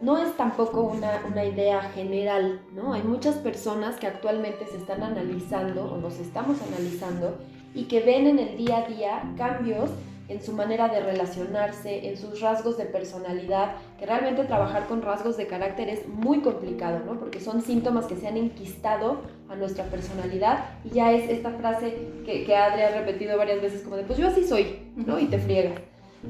no 0.00 0.18
es 0.18 0.34
tampoco 0.36 0.82
una, 0.82 1.22
una 1.30 1.44
idea 1.44 1.82
general, 1.94 2.60
¿no? 2.74 2.92
Hay 2.94 3.02
muchas 3.02 3.36
personas 3.36 3.96
que 3.96 4.06
actualmente 4.06 4.66
se 4.66 4.76
están 4.76 5.02
analizando 5.02 5.92
o 5.92 5.98
nos 5.98 6.18
estamos 6.18 6.56
analizando 6.62 7.36
y 7.74 7.84
que 7.84 8.00
ven 8.00 8.26
en 8.26 8.38
el 8.38 8.56
día 8.56 8.78
a 8.78 8.88
día 8.88 9.22
cambios 9.36 9.90
en 10.28 10.42
su 10.42 10.52
manera 10.52 10.88
de 10.88 11.00
relacionarse, 11.00 12.08
en 12.08 12.16
sus 12.16 12.40
rasgos 12.40 12.76
de 12.76 12.84
personalidad, 12.84 13.76
que 13.98 14.06
realmente 14.06 14.44
trabajar 14.44 14.86
con 14.86 15.02
rasgos 15.02 15.36
de 15.36 15.46
carácter 15.46 15.88
es 15.88 16.08
muy 16.08 16.40
complicado, 16.40 17.00
¿no? 17.06 17.18
Porque 17.18 17.40
son 17.40 17.62
síntomas 17.62 18.06
que 18.06 18.16
se 18.16 18.26
han 18.26 18.36
enquistado 18.36 19.20
a 19.48 19.54
nuestra 19.54 19.84
personalidad 19.84 20.64
y 20.84 20.90
ya 20.90 21.12
es 21.12 21.30
esta 21.30 21.50
frase 21.50 21.96
que, 22.24 22.44
que 22.44 22.56
Adri 22.56 22.82
ha 22.82 22.90
repetido 22.90 23.38
varias 23.38 23.62
veces 23.62 23.82
como 23.82 23.96
de, 23.96 24.02
pues 24.02 24.18
yo 24.18 24.28
así 24.28 24.46
soy, 24.46 24.90
¿no? 24.96 25.18
Y 25.18 25.26
te 25.26 25.38
friegas. 25.38 25.80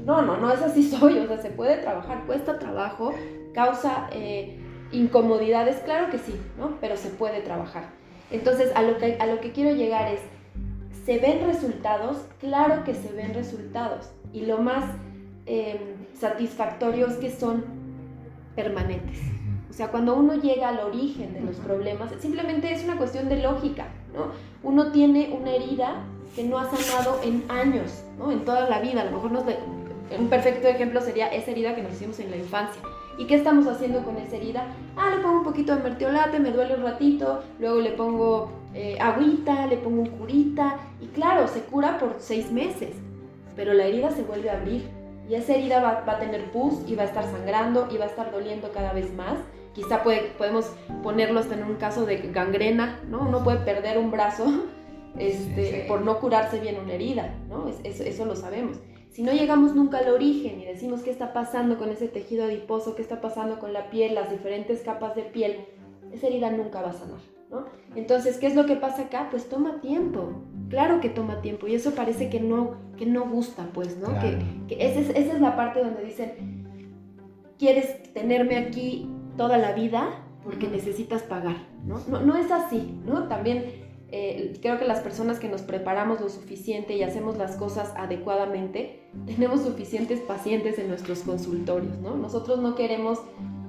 No, 0.05 0.21
no, 0.21 0.37
no 0.37 0.51
es 0.51 0.61
así 0.61 0.83
soy, 0.89 1.17
o 1.17 1.27
sea, 1.27 1.41
se 1.41 1.49
puede 1.49 1.77
trabajar, 1.77 2.25
cuesta 2.25 2.59
trabajo, 2.59 3.13
causa 3.53 4.09
eh, 4.11 4.59
incomodidades, 4.91 5.77
claro 5.77 6.09
que 6.11 6.19
sí, 6.19 6.35
¿no? 6.57 6.77
Pero 6.79 6.97
se 6.97 7.09
puede 7.09 7.41
trabajar. 7.41 7.85
Entonces, 8.29 8.71
a 8.75 8.81
lo 8.81 8.97
que, 8.97 9.17
a 9.19 9.25
lo 9.25 9.39
que 9.39 9.51
quiero 9.51 9.75
llegar 9.75 10.11
es, 10.11 10.19
¿se 11.07 11.19
ven 11.19 11.39
resultados? 11.47 12.17
Claro 12.41 12.83
que 12.83 12.93
se 12.93 13.13
ven 13.13 13.33
resultados. 13.33 14.09
Y 14.33 14.41
lo 14.45 14.57
más 14.57 14.83
eh, 15.45 15.95
satisfactorio 16.19 17.07
es 17.07 17.15
que 17.15 17.31
son 17.31 17.63
permanentes. 18.57 19.17
O 19.69 19.73
sea, 19.73 19.87
cuando 19.87 20.15
uno 20.15 20.35
llega 20.35 20.67
al 20.67 20.79
origen 20.79 21.33
de 21.33 21.39
los 21.39 21.55
problemas, 21.55 22.11
simplemente 22.19 22.73
es 22.73 22.83
una 22.83 22.97
cuestión 22.97 23.29
de 23.29 23.37
lógica, 23.41 23.87
¿no? 24.13 24.31
Uno 24.69 24.91
tiene 24.91 25.33
una 25.39 25.51
herida 25.51 26.03
que 26.35 26.43
no 26.43 26.57
ha 26.59 26.65
sanado 26.69 27.21
en 27.23 27.41
años, 27.49 28.03
¿no? 28.19 28.29
En 28.29 28.43
toda 28.43 28.69
la 28.69 28.81
vida. 28.81 29.01
A 29.01 29.05
lo 29.05 29.11
mejor 29.11 29.31
nos 29.31 29.45
le- 29.45 29.59
un 30.19 30.27
perfecto 30.27 30.67
ejemplo 30.67 30.99
sería 30.99 31.27
esa 31.29 31.51
herida 31.51 31.73
que 31.73 31.83
nos 31.83 31.93
hicimos 31.93 32.19
en 32.19 32.31
la 32.31 32.37
infancia. 32.37 32.81
¿Y 33.17 33.27
qué 33.27 33.35
estamos 33.35 33.65
haciendo 33.65 34.03
con 34.03 34.17
esa 34.17 34.35
herida? 34.35 34.65
Ah, 34.97 35.09
le 35.15 35.21
pongo 35.23 35.37
un 35.39 35.43
poquito 35.45 35.73
de 35.73 35.81
mertiolate, 35.83 36.37
me 36.39 36.51
duele 36.51 36.75
un 36.75 36.83
ratito, 36.83 37.43
luego 37.59 37.79
le 37.79 37.91
pongo 37.91 38.51
eh, 38.77 38.97
agüita, 38.99 39.65
le 39.67 39.77
pongo 39.77 40.01
un 40.03 40.09
curita, 40.09 40.77
y 41.01 41.07
claro, 41.07 41.47
se 41.47 41.61
cura 41.61 41.97
por 41.99 42.15
seis 42.19 42.51
meses, 42.51 42.95
pero 43.55 43.73
la 43.73 43.85
herida 43.85 44.11
se 44.11 44.23
vuelve 44.23 44.49
a 44.49 44.57
abrir, 44.59 44.83
y 45.29 45.33
esa 45.35 45.55
herida 45.55 45.81
va, 45.81 46.03
va 46.07 46.13
a 46.13 46.19
tener 46.19 46.51
pus, 46.51 46.75
y 46.87 46.95
va 46.95 47.03
a 47.03 47.07
estar 47.07 47.23
sangrando, 47.25 47.87
y 47.91 47.97
va 47.97 48.05
a 48.05 48.07
estar 48.07 48.31
doliendo 48.31 48.71
cada 48.71 48.93
vez 48.93 49.13
más. 49.13 49.37
Quizá 49.73 50.01
puede- 50.03 50.31
podemos 50.37 50.71
ponerlo 51.03 51.39
hasta 51.39 51.55
en 51.55 51.63
un 51.63 51.75
caso 51.75 52.05
de 52.05 52.17
gangrena, 52.31 52.99
¿no? 53.09 53.21
Uno 53.27 53.43
puede 53.43 53.59
perder 53.59 53.97
un 53.97 54.09
brazo 54.11 54.45
este, 55.19 55.81
Sí. 55.83 55.87
por 55.87 56.01
no 56.01 56.19
curarse 56.19 56.59
bien 56.59 56.77
una 56.83 56.93
herida, 56.93 57.33
¿no? 57.49 57.67
Es- 57.67 57.79
eso, 57.83 58.03
eso 58.03 58.25
lo 58.25 58.35
sabemos. 58.35 58.77
Si 59.11 59.23
no 59.23 59.31
llegamos 59.31 59.73
nunca 59.75 59.97
al 59.99 60.09
origen 60.09 60.61
y 60.61 60.65
decimos 60.65 61.01
qué 61.01 61.09
está 61.09 61.33
pasando 61.33 61.77
con 61.77 61.89
ese 61.89 62.07
tejido 62.07 62.45
adiposo, 62.45 62.95
qué 62.95 63.01
está 63.01 63.19
pasando 63.21 63.59
con 63.59 63.73
la 63.73 63.89
piel, 63.89 64.13
las 64.15 64.29
diferentes 64.29 64.81
capas 64.81 65.15
de 65.15 65.23
piel, 65.23 65.65
esa 66.11 66.27
herida 66.27 66.51
nunca 66.51 66.81
va 66.81 66.89
a 66.91 66.93
sanar, 66.93 67.19
¿no? 67.49 67.65
Entonces, 67.95 68.37
¿qué 68.37 68.47
es 68.47 68.55
lo 68.55 68.65
que 68.65 68.75
pasa 68.75 69.03
acá? 69.03 69.27
Pues 69.31 69.49
toma 69.49 69.81
tiempo, 69.81 70.41
claro 70.69 70.99
que 70.99 71.09
toma 71.09 71.41
tiempo 71.41 71.67
y 71.67 71.75
eso 71.75 71.91
parece 71.91 72.29
que 72.29 72.39
no, 72.39 72.75
que 72.97 73.05
no 73.05 73.29
gusta, 73.29 73.69
pues, 73.73 73.97
¿no? 73.97 74.09
Que, 74.19 74.37
esa, 74.79 74.99
es, 74.99 75.09
esa 75.09 75.33
es 75.33 75.41
la 75.41 75.55
parte 75.55 75.81
donde 75.81 76.03
dicen, 76.03 76.65
¿quieres 77.57 78.13
tenerme 78.13 78.57
aquí 78.57 79.09
toda 79.37 79.57
la 79.57 79.73
vida? 79.73 80.23
Porque 80.43 80.67
necesitas 80.67 81.23
pagar, 81.23 81.57
¿no? 81.85 81.99
No, 82.07 82.21
no 82.21 82.37
es 82.37 82.51
así, 82.51 82.99
¿no? 83.05 83.27
También 83.27 83.87
eh, 84.09 84.57
creo 84.61 84.79
que 84.79 84.85
las 84.85 85.01
personas 85.01 85.37
que 85.37 85.49
nos 85.49 85.61
preparamos 85.61 86.21
lo 86.21 86.29
suficiente 86.29 86.95
y 86.95 87.03
hacemos 87.03 87.37
las 87.37 87.57
cosas 87.57 87.93
adecuadamente, 87.97 89.01
tenemos 89.25 89.61
suficientes 89.61 90.21
pacientes 90.21 90.79
en 90.79 90.87
nuestros 90.87 91.19
consultorios, 91.21 91.97
¿no? 91.99 92.15
Nosotros 92.15 92.59
no 92.59 92.75
queremos 92.75 93.19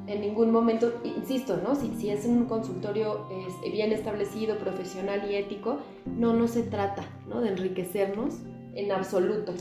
en 0.09 0.21
ningún 0.23 0.51
momento, 0.51 1.01
insisto, 1.05 1.61
¿no? 1.63 1.75
Si, 1.75 1.95
si 1.99 2.11
es 2.11 2.25
un 2.25 2.47
consultorio 2.47 3.27
eh, 3.31 3.71
bien 3.71 3.93
establecido, 3.93 4.59
profesional 4.59 5.31
y 5.31 5.37
ético, 5.37 5.81
no, 6.07 6.33
no 6.33 6.49
se 6.49 6.63
trata, 6.63 7.03
¿no? 7.29 7.41
De 7.41 7.51
enriquecernos 7.51 8.35
en 8.75 8.91
absoluto. 8.93 9.53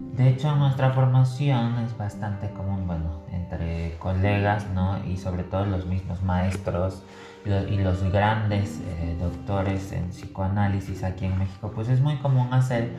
De 0.00 0.28
hecho, 0.28 0.54
nuestra 0.56 0.92
formación 0.92 1.78
es 1.78 1.96
bastante 1.96 2.50
común, 2.50 2.86
bueno, 2.86 3.22
entre 3.32 3.96
colegas, 3.98 4.66
¿no? 4.74 5.04
Y 5.04 5.16
sobre 5.16 5.44
todo 5.44 5.64
los 5.66 5.86
mismos 5.86 6.22
maestros 6.22 7.02
y 7.44 7.76
los 7.76 8.02
grandes 8.12 8.80
eh, 8.80 9.16
doctores 9.18 9.92
en 9.92 10.08
psicoanálisis 10.10 11.02
aquí 11.04 11.24
en 11.24 11.38
México, 11.38 11.70
pues 11.74 11.88
es 11.88 12.00
muy 12.00 12.16
común 12.18 12.52
hacer 12.52 12.92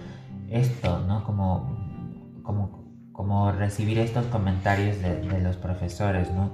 esto, 0.49 0.99
¿no? 1.07 1.23
Como, 1.23 1.77
como, 2.43 2.78
como 3.19 3.51
recibir 3.51 3.99
estos 3.99 4.27
comentarios 4.27 5.01
de, 5.01 5.41
los 5.41 5.57
profesores, 5.57 6.31
¿no? 6.31 6.53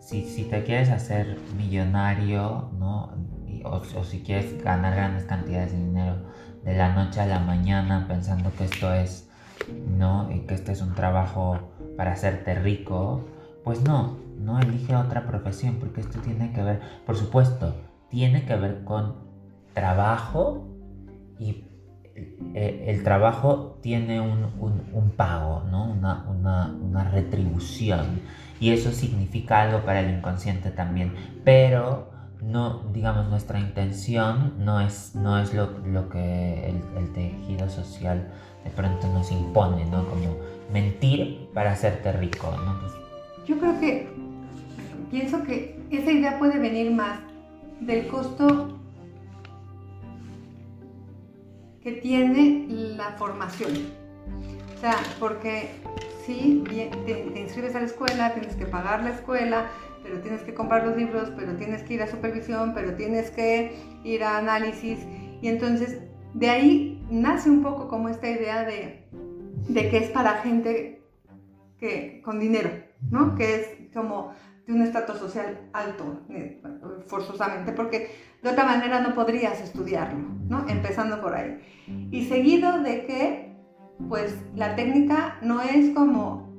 Si, 0.00 0.24
si 0.24 0.42
te 0.42 0.64
quieres 0.64 0.90
hacer 0.90 1.38
millonario, 1.56 2.68
¿no? 2.80 3.14
O, 3.62 3.76
o 3.76 4.02
si 4.02 4.24
quieres 4.24 4.60
ganar 4.60 4.96
grandes 4.96 5.22
cantidades 5.22 5.70
de 5.70 5.78
dinero 5.78 6.16
de 6.64 6.74
la 6.74 6.96
noche 6.96 7.20
a 7.20 7.26
la 7.26 7.38
mañana 7.38 8.06
pensando 8.08 8.52
que 8.58 8.64
esto 8.64 8.92
es 8.92 9.30
¿no? 9.86 10.28
Y 10.32 10.40
que 10.40 10.54
este 10.54 10.72
es 10.72 10.82
un 10.82 10.96
trabajo 10.96 11.70
para 11.96 12.10
hacerte 12.10 12.56
rico, 12.56 13.24
pues 13.62 13.80
no, 13.84 14.18
no 14.36 14.58
elige 14.58 14.96
otra 14.96 15.28
profesión 15.28 15.76
porque 15.76 16.00
esto 16.00 16.18
tiene 16.18 16.52
que 16.52 16.64
ver, 16.64 16.80
por 17.06 17.14
supuesto, 17.14 17.76
tiene 18.08 18.44
que 18.46 18.56
ver 18.56 18.82
con 18.82 19.14
trabajo 19.74 20.66
y 21.38 21.69
eh, 22.54 22.84
el 22.88 23.02
trabajo 23.02 23.78
tiene 23.80 24.20
un, 24.20 24.46
un- 24.60 25.10
pago, 25.16 25.64
¿no? 25.70 25.84
Una, 25.90 26.24
una- 26.28 27.04
retribución 27.10 28.20
y 28.60 28.70
eso 28.70 28.92
significa 28.92 29.62
algo 29.62 29.80
para 29.84 30.00
el 30.00 30.10
inconsciente 30.16 30.70
también, 30.70 31.12
pero 31.44 32.10
no, 32.42 32.80
digamos, 32.92 33.28
nuestra 33.28 33.58
intención 33.58 34.54
no 34.58 34.80
es, 34.80 35.14
no 35.14 35.38
es 35.38 35.52
lo, 35.52 35.78
lo 35.86 36.08
que 36.08 36.68
el, 36.96 37.12
tejido 37.12 37.68
social 37.68 38.28
de 38.64 38.70
pronto 38.70 39.06
nos 39.12 39.30
impone, 39.32 39.84
¿no? 39.86 40.06
Como 40.08 40.36
mentir 40.72 41.48
para 41.54 41.72
hacerte 41.72 42.12
rico, 42.12 42.54
¿no? 42.64 42.78
Yo 43.46 43.58
creo 43.58 43.78
que, 43.80 44.08
pienso 45.10 45.42
que 45.42 45.78
esa 45.90 46.10
idea 46.12 46.38
puede 46.38 46.58
venir 46.58 46.92
más 46.92 47.18
del 47.80 48.06
costo 48.08 48.79
que 51.82 51.92
tiene 51.92 52.66
la 52.68 53.12
formación. 53.12 53.72
O 54.76 54.80
sea, 54.80 54.96
porque 55.18 55.70
sí, 56.24 56.64
te, 57.06 57.40
inscribes 57.40 57.74
a 57.74 57.80
la 57.80 57.86
escuela, 57.86 58.34
tienes 58.34 58.54
que 58.56 58.66
pagar 58.66 59.02
la 59.02 59.10
escuela, 59.10 59.66
pero 60.02 60.20
tienes 60.20 60.42
que 60.42 60.54
comprar 60.54 60.86
los 60.86 60.96
libros, 60.96 61.30
pero 61.36 61.56
tienes 61.56 61.82
que 61.82 61.94
ir 61.94 62.02
a 62.02 62.06
supervisión, 62.06 62.72
pero 62.74 62.94
tienes 62.94 63.30
que 63.30 63.76
ir 64.04 64.24
a 64.24 64.38
análisis. 64.38 65.00
Y 65.42 65.48
entonces 65.48 66.00
de 66.34 66.50
ahí 66.50 67.06
nace 67.10 67.50
un 67.50 67.62
poco 67.62 67.88
como 67.88 68.08
esta 68.08 68.28
idea 68.28 68.64
de, 68.64 69.04
de 69.68 69.90
que 69.90 69.98
es 69.98 70.10
para 70.10 70.42
gente 70.42 71.02
que, 71.78 72.20
con 72.24 72.38
dinero, 72.38 72.70
¿no? 73.10 73.34
Que 73.34 73.56
es 73.56 73.92
como 73.92 74.32
un 74.72 74.82
estrato 74.82 75.16
social 75.16 75.58
alto, 75.72 76.20
eh, 76.30 76.62
forzosamente, 77.06 77.72
porque 77.72 78.10
de 78.42 78.48
otra 78.48 78.64
manera 78.64 79.00
no 79.00 79.14
podrías 79.14 79.60
estudiarlo, 79.60 80.20
¿no? 80.48 80.68
Empezando 80.68 81.20
por 81.20 81.34
ahí. 81.34 81.58
Y 82.10 82.24
seguido 82.26 82.80
de 82.80 83.04
que, 83.06 83.56
pues, 84.08 84.36
la 84.54 84.76
técnica 84.76 85.38
no 85.42 85.60
es 85.60 85.90
como 85.94 86.50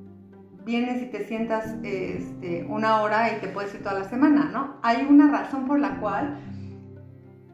vienes 0.63 1.01
y 1.01 1.06
te 1.08 1.25
sientas 1.25 1.75
este, 1.84 2.65
una 2.70 3.01
hora 3.01 3.36
y 3.36 3.39
te 3.39 3.48
puedes 3.48 3.74
ir 3.74 3.82
toda 3.82 4.00
la 4.00 4.10
semana, 4.10 4.50
¿no? 4.51 4.77
Hay 4.84 5.08
una 5.10 5.32
razón 5.32 5.65
por 5.65 5.80
la 5.80 6.00
cual 6.00 6.38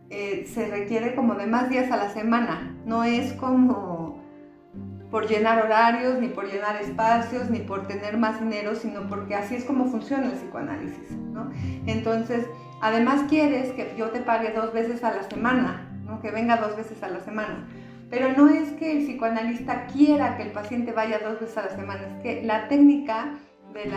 eh, 0.09 0.45
se 0.47 0.67
requiere 0.67 1.15
como 1.15 1.35
de 1.35 1.47
más 1.47 1.69
días 1.69 1.91
a 1.91 1.97
la 1.97 2.09
semana, 2.09 2.75
no 2.85 3.03
es 3.03 3.33
como 3.33 3.96
por 5.11 5.27
llenar 5.27 5.63
horarios, 5.63 6.19
ni 6.19 6.27
por 6.27 6.51
llenar 6.51 6.81
espacios, 6.81 7.49
ni 7.49 7.59
por 7.59 7.87
tener 7.87 8.17
más 8.17 8.39
dinero, 8.39 8.75
sino 8.75 9.07
porque 9.07 9.35
así 9.35 9.55
es 9.55 9.63
como 9.63 9.85
funciona 9.85 10.25
el 10.27 10.33
psicoanálisis, 10.33 11.11
¿no? 11.11 11.51
Entonces, 11.85 12.45
además 12.81 13.23
quieres 13.29 13.71
que 13.71 13.95
yo 13.97 14.09
te 14.09 14.19
pague 14.19 14.51
dos 14.51 14.73
veces 14.73 15.03
a 15.03 15.13
la 15.13 15.23
semana. 15.23 15.83
Que 16.21 16.31
venga 16.31 16.57
dos 16.57 16.75
veces 16.75 17.03
a 17.03 17.09
la 17.09 17.19
semana. 17.19 17.67
Pero 18.09 18.31
no 18.31 18.49
es 18.49 18.71
que 18.71 18.93
el 18.93 19.05
psicoanalista 19.05 19.85
quiera 19.87 20.37
que 20.37 20.43
el 20.43 20.51
paciente 20.51 20.93
vaya 20.93 21.19
dos 21.19 21.39
veces 21.39 21.57
a 21.57 21.65
la 21.65 21.75
semana, 21.75 22.01
es 22.07 22.23
que 22.23 22.43
la 22.43 22.67
técnica 22.69 23.33
del 23.73 23.91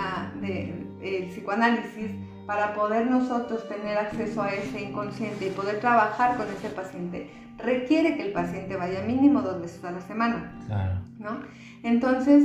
de 1.01 1.29
psicoanálisis 1.31 2.11
para 2.47 2.75
poder 2.75 3.07
nosotros 3.07 3.67
tener 3.69 3.97
acceso 3.97 4.43
a 4.43 4.53
ese 4.53 4.83
inconsciente 4.83 5.47
y 5.47 5.51
poder 5.51 5.79
trabajar 5.79 6.37
con 6.37 6.47
ese 6.49 6.69
paciente 6.69 7.31
requiere 7.63 8.17
que 8.17 8.27
el 8.27 8.33
paciente 8.33 8.77
vaya 8.77 9.03
mínimo 9.03 9.43
dos 9.43 9.61
veces 9.61 9.85
a 9.85 9.93
la 9.93 10.01
semana. 10.01 10.59
claro. 10.67 11.01
¿no? 11.19 11.41
Entonces, 11.83 12.45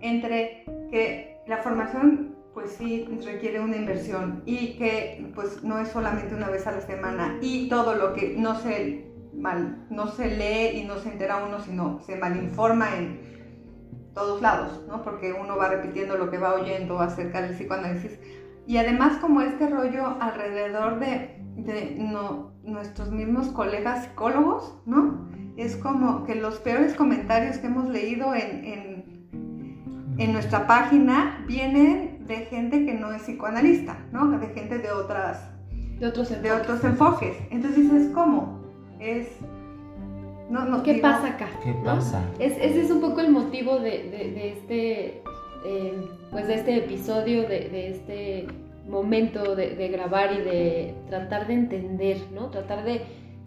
entre 0.00 0.64
que 0.90 1.38
la 1.46 1.58
formación 1.58 2.36
pues 2.54 2.72
sí 2.72 3.06
requiere 3.24 3.60
una 3.60 3.76
inversión 3.76 4.42
y 4.44 4.76
que 4.78 5.30
pues 5.34 5.62
no 5.62 5.78
es 5.78 5.88
solamente 5.88 6.34
una 6.34 6.48
vez 6.48 6.66
a 6.66 6.72
la 6.72 6.80
semana 6.80 7.38
y 7.40 7.68
todo 7.68 7.94
lo 7.94 8.14
que 8.14 8.34
no 8.36 8.56
se 8.56 9.08
mal, 9.32 9.86
no 9.90 10.08
se 10.08 10.36
lee 10.36 10.80
y 10.80 10.84
no 10.84 10.98
se 10.98 11.12
entera 11.12 11.44
uno, 11.44 11.60
sino 11.60 12.00
se 12.00 12.16
malinforma 12.16 12.96
en 12.96 13.20
todos 14.12 14.42
lados, 14.42 14.82
¿no? 14.88 15.02
Porque 15.02 15.32
uno 15.32 15.56
va 15.56 15.68
repitiendo 15.68 16.16
lo 16.16 16.30
que 16.30 16.38
va 16.38 16.54
oyendo 16.54 16.98
acerca 16.98 17.40
del 17.42 17.54
psicoanálisis. 17.54 18.18
Y 18.66 18.78
además 18.78 19.18
como 19.18 19.40
este 19.40 19.68
rollo 19.68 20.16
alrededor 20.20 20.98
de, 20.98 21.40
de 21.56 21.94
no, 21.96 22.52
nuestros 22.72 23.10
mismos 23.10 23.48
colegas 23.48 24.04
psicólogos, 24.04 24.74
¿no? 24.86 25.28
Es 25.56 25.76
como 25.76 26.24
que 26.24 26.34
los 26.36 26.56
peores 26.60 26.94
comentarios 26.94 27.58
que 27.58 27.66
hemos 27.66 27.88
leído 27.88 28.34
en, 28.34 28.64
en, 28.64 30.14
en 30.18 30.32
nuestra 30.32 30.66
página 30.66 31.44
vienen 31.48 32.26
de 32.26 32.36
gente 32.46 32.84
que 32.86 32.94
no 32.94 33.12
es 33.12 33.22
psicoanalista, 33.22 33.98
¿no? 34.12 34.28
De 34.38 34.46
gente 34.48 34.78
de 34.78 34.90
otras... 34.92 35.50
De 35.98 36.06
otros 36.06 36.30
enfoques. 36.30 36.42
De 36.42 36.52
otros 36.60 36.84
enfoques. 36.84 37.36
Entonces 37.50 37.90
es 37.92 38.08
como, 38.14 38.60
es... 39.00 39.26
No, 40.48 40.64
no, 40.64 40.82
¿Qué 40.82 40.94
digo, 40.94 41.02
pasa 41.08 41.28
acá? 41.28 41.48
¿Qué 41.62 41.72
¿no? 41.74 41.82
pasa? 41.84 42.22
Es, 42.38 42.52
ese 42.52 42.82
es 42.82 42.90
un 42.90 43.00
poco 43.00 43.20
el 43.20 43.30
motivo 43.32 43.80
de, 43.80 43.90
de- 44.10 44.30
de 44.32 44.52
este, 44.52 45.22
eh, 45.66 46.08
pues 46.30 46.46
de 46.46 46.54
este 46.54 46.76
episodio, 46.78 47.42
de, 47.42 47.68
de 47.68 47.90
este 47.90 48.46
momento 48.88 49.54
de, 49.54 49.74
de 49.76 49.88
grabar 49.88 50.32
y 50.32 50.40
de 50.42 50.94
tratar 51.08 51.46
de 51.46 51.54
entender, 51.54 52.18
¿no? 52.34 52.50
Tratar 52.50 52.84
de 52.84 53.02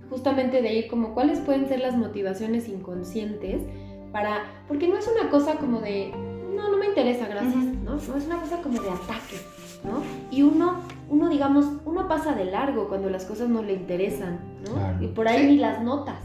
justamente 0.10 0.62
de 0.62 0.74
ir 0.74 0.88
como 0.88 1.14
cuáles 1.14 1.40
pueden 1.40 1.68
ser 1.68 1.80
las 1.80 1.96
motivaciones 1.96 2.68
inconscientes 2.68 3.62
para, 4.12 4.44
porque 4.68 4.88
no 4.88 4.98
es 4.98 5.08
una 5.08 5.30
cosa 5.30 5.56
como 5.56 5.80
de, 5.80 6.12
no, 6.56 6.70
no 6.70 6.78
me 6.78 6.88
interesa, 6.88 7.28
gracias, 7.28 7.56
Ujú. 7.56 7.76
¿no? 7.84 7.92
No 7.96 8.16
es 8.18 8.26
una 8.26 8.40
cosa 8.42 8.62
como 8.62 8.82
de 8.82 8.90
ataque, 8.90 9.38
¿no? 9.86 10.04
Y 10.30 10.44
uno, 10.44 10.82
uno 11.10 11.30
digamos, 11.30 11.66
uno 11.86 12.08
pasa 12.08 12.34
de 12.36 12.46
largo 12.46 12.90
cuando 12.90 13.10
las 13.10 13.26
cosas 13.26 13.48
no 13.50 13.64
le 13.64 13.74
interesan, 13.74 14.40
¿no? 14.66 14.74
Claro. 14.74 15.04
Y 15.04 15.08
por 15.08 15.28
ahí 15.28 15.40
Sí. 15.42 15.48
ni 15.48 15.58
las 15.58 15.82
notas 15.82 16.16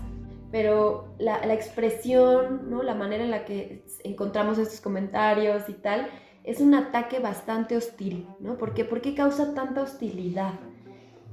pero 0.53 1.09
la, 1.19 1.45
la 1.45 1.53
expresión, 1.55 2.71
¿no? 2.71 2.83
la 2.83 2.95
manera 2.95 3.25
en 3.25 3.31
la 3.31 3.45
que 3.45 3.85
encontramos 4.05 4.59
estos 4.59 4.81
comentarios 4.81 5.69
y 5.69 5.73
tal, 5.75 6.07
es 6.47 6.61
un 6.61 6.75
ataque 6.75 7.19
bastante 7.19 7.77
hostil, 7.77 8.27
¿no? 8.41 8.57
¿Por 8.57 8.73
qué? 8.73 8.85
¿Por 8.85 9.01
qué 9.03 9.15
causa 9.15 9.53
tanta 9.55 9.83
hostilidad? 9.83 10.53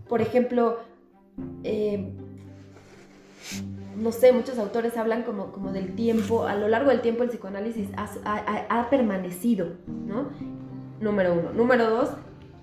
Por 0.10 0.22
ejemplo, 0.22 0.80
eh, 1.64 2.12
no 3.96 4.12
sé, 4.12 4.32
muchos 4.32 4.58
autores 4.58 4.98
hablan 4.98 5.24
como, 5.24 5.52
como 5.52 5.72
del 5.72 5.96
tiempo, 5.96 6.46
a 6.46 6.56
lo 6.56 6.68
largo 6.68 6.90
del 6.90 7.02
tiempo 7.02 7.24
el 7.24 7.30
psicoanálisis 7.30 7.90
ha, 7.96 8.08
ha- 8.26 8.66
ha 8.82 8.90
permanecido, 8.90 9.68
¿no? 9.88 10.30
Número 11.00 11.34
uno. 11.34 11.54
Número 11.54 11.90
dos, 11.90 12.10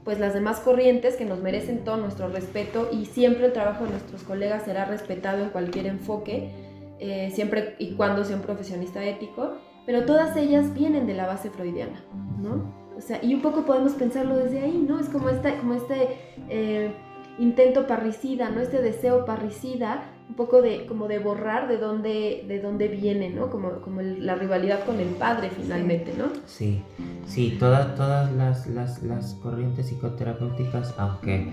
pues 0.05 0.19
las 0.19 0.35
demás 0.35 0.61
corrientes 0.61 1.17
que 1.17 1.25
nos 1.25 1.39
merecen 1.41 1.85
todo 1.85 1.99
nuestro 1.99 2.29
respeto 2.29 2.89
y 2.91 3.07
siempre 3.07 3.47
el 3.47 3.53
trabajo 3.53 3.85
de 3.85 3.91
nuestros 3.91 4.23
colegas 4.25 4.65
será 4.65 4.87
respetado 4.87 5.45
en 5.45 5.51
cualquier 5.51 5.87
enfoque, 5.87 6.51
eh, 6.99 7.31
siempre 7.33 7.77
y 7.79 7.95
cuando 7.95 8.25
sea 8.25 8.37
un 8.37 8.43
profesionista 8.43 9.05
ético, 9.05 9.53
pero 9.91 10.05
todas 10.07 10.37
ellas 10.37 10.73
vienen 10.73 11.09
de 11.09 11.15
la 11.15 11.27
base 11.27 11.51
freudiana, 11.51 12.01
¿no? 12.41 12.73
O 12.97 13.01
sea, 13.01 13.19
y 13.25 13.35
un 13.35 13.43
poco 13.43 13.65
podemos 13.65 13.93
pensarlo 13.95 14.37
desde 14.37 14.61
ahí, 14.61 14.85
¿no? 14.89 15.01
Es 15.01 15.09
como, 15.09 15.29
esta, 15.31 15.57
como 15.59 15.75
este 15.75 16.17
eh, 16.49 16.93
intento 17.41 17.89
parricida, 17.89 18.51
¿no? 18.51 18.61
Este 18.61 18.81
deseo 18.83 19.25
parricida, 19.25 20.05
un 20.29 20.37
poco 20.37 20.63
de, 20.63 20.87
como 20.87 21.09
de 21.09 21.19
borrar 21.19 21.67
de 21.67 21.79
dónde, 21.79 22.45
de 22.47 22.61
dónde 22.61 22.87
viene, 22.87 23.31
¿no? 23.31 23.51
Como, 23.51 23.81
como 23.81 23.99
el- 24.01 24.25
la 24.25 24.37
rivalidad 24.37 24.85
con 24.85 25.01
el 25.01 25.09
padre 25.09 25.51
finalmente, 25.51 26.15
¿no? 26.17 26.27
Sí, 26.47 26.83
sí, 27.27 27.57
todas, 27.59 27.97
todas 27.97 28.33
las, 28.35 28.69
las, 28.69 29.03
las 29.03 29.35
corrientes 29.43 29.87
psicoterapéuticas, 29.89 30.95
aunque 30.99 31.49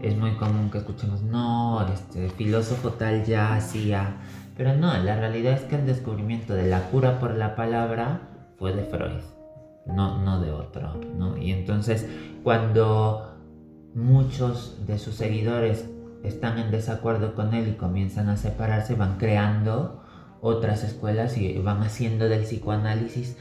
es 0.00 0.16
muy 0.16 0.34
común 0.36 0.70
que 0.70 0.78
escuchemos, 0.78 1.20
no, 1.22 1.86
este 1.92 2.30
filósofo 2.30 2.88
tal 2.92 3.22
ya 3.26 3.54
hacía, 3.54 4.16
pero 4.62 4.76
no, 4.76 4.96
la 4.96 5.16
realidad 5.16 5.54
es 5.54 5.62
que 5.62 5.74
el 5.74 5.86
descubrimiento 5.86 6.54
de 6.54 6.68
la 6.68 6.88
cura 6.90 7.18
por 7.18 7.34
la 7.34 7.56
palabra 7.56 8.20
fue 8.60 8.72
de 8.72 8.84
Freud, 8.84 9.24
no, 9.86 10.22
no 10.22 10.40
de 10.40 10.52
otro, 10.52 11.00
¿no? 11.18 11.36
Y 11.36 11.50
entonces 11.50 12.06
cuando 12.44 13.40
muchos 13.92 14.86
de 14.86 15.00
sus 15.00 15.16
seguidores 15.16 15.88
están 16.22 16.60
en 16.60 16.70
desacuerdo 16.70 17.34
con 17.34 17.54
él 17.54 17.70
y 17.70 17.72
comienzan 17.72 18.28
a 18.28 18.36
separarse, 18.36 18.94
van 18.94 19.18
creando 19.18 20.00
otras 20.40 20.84
escuelas 20.84 21.36
y 21.36 21.58
van 21.58 21.82
haciendo 21.82 22.28
del 22.28 22.42
psicoanálisis 22.42 23.36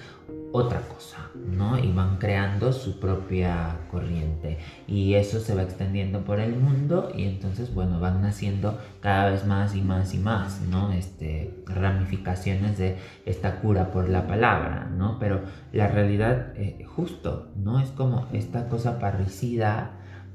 otra 0.53 0.81
cosa, 0.81 1.29
¿no? 1.35 1.77
Y 1.79 1.91
van 1.91 2.17
creando 2.17 2.73
su 2.73 2.99
propia 2.99 3.77
corriente. 3.89 4.57
Y 4.87 5.13
eso 5.13 5.39
se 5.39 5.55
va 5.55 5.63
extendiendo 5.63 6.21
por 6.25 6.39
el 6.39 6.55
mundo 6.55 7.11
y 7.15 7.25
entonces, 7.25 7.73
bueno, 7.73 7.99
van 7.99 8.21
naciendo 8.21 8.77
cada 8.99 9.29
vez 9.29 9.45
más 9.45 9.75
y 9.75 9.81
más 9.81 10.13
y 10.13 10.17
más, 10.17 10.61
¿no? 10.61 10.91
Este, 10.91 11.63
ramificaciones 11.65 12.77
de 12.77 12.97
esta 13.25 13.61
cura 13.61 13.91
por 13.91 14.09
la 14.09 14.27
palabra, 14.27 14.89
¿no? 14.95 15.19
Pero 15.19 15.41
la 15.71 15.87
realidad, 15.87 16.53
eh, 16.55 16.83
justo, 16.95 17.51
¿no? 17.55 17.79
Es 17.79 17.89
como 17.91 18.27
esta 18.33 18.67
cosa 18.67 18.99
parricida 18.99 19.91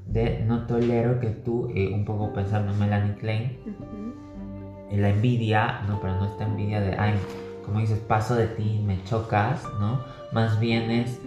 de 0.07 0.45
no 0.47 0.67
tolero 0.67 1.21
que 1.21 1.31
tú, 1.31 1.71
eh, 1.75 1.93
un 1.93 2.05
poco 2.05 2.33
pensando 2.33 2.73
en 2.73 2.79
Melanie 2.79 3.17
Klein, 3.17 3.59
en 4.91 5.03
la 5.03 5.11
envidia, 5.11 5.83
no, 5.89 6.01
pero 6.01 6.15
no 6.17 6.27
esta 6.27 6.45
envidia 6.45 6.81
de, 6.81 6.97
ay, 6.97 7.15
como 7.67 7.81
dices, 7.81 7.99
paso 7.99 8.35
de 8.37 8.47
ti, 8.47 8.81
me 8.85 9.03
chocas, 9.05 9.65
¿no? 9.81 10.01
Más 10.33 10.59
bien 10.61 10.91
es, 10.91 11.21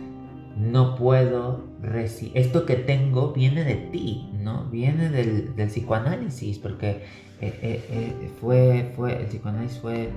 no 0.57 0.95
puedo 0.95 1.63
recibir, 1.81 2.37
esto 2.37 2.65
que 2.65 2.75
tengo 2.75 3.33
viene 3.33 3.63
de 3.63 3.75
ti, 3.75 4.29
¿no? 4.33 4.65
Viene 4.65 5.09
del, 5.09 5.55
del 5.55 5.67
psicoanálisis, 5.67 6.57
porque 6.57 7.03
eh, 7.41 7.59
eh, 7.61 7.85
eh, 7.91 8.31
fue, 8.39 8.91
fue, 8.95 9.21
el 9.21 9.27
psicoanálisis 9.27 9.79
fue 9.79 10.09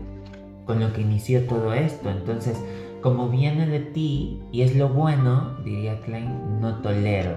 con 0.64 0.80
lo 0.80 0.92
que 0.92 1.02
inició 1.02 1.44
todo 1.46 1.74
esto, 1.74 2.08
entonces, 2.08 2.56
como 3.02 3.28
viene 3.28 3.66
de 3.66 3.80
ti 3.80 4.40
y 4.52 4.62
es 4.62 4.76
lo 4.76 4.88
bueno, 4.88 5.56
diría 5.64 6.00
Klein, 6.02 6.60
no 6.60 6.76
tolero 6.82 7.34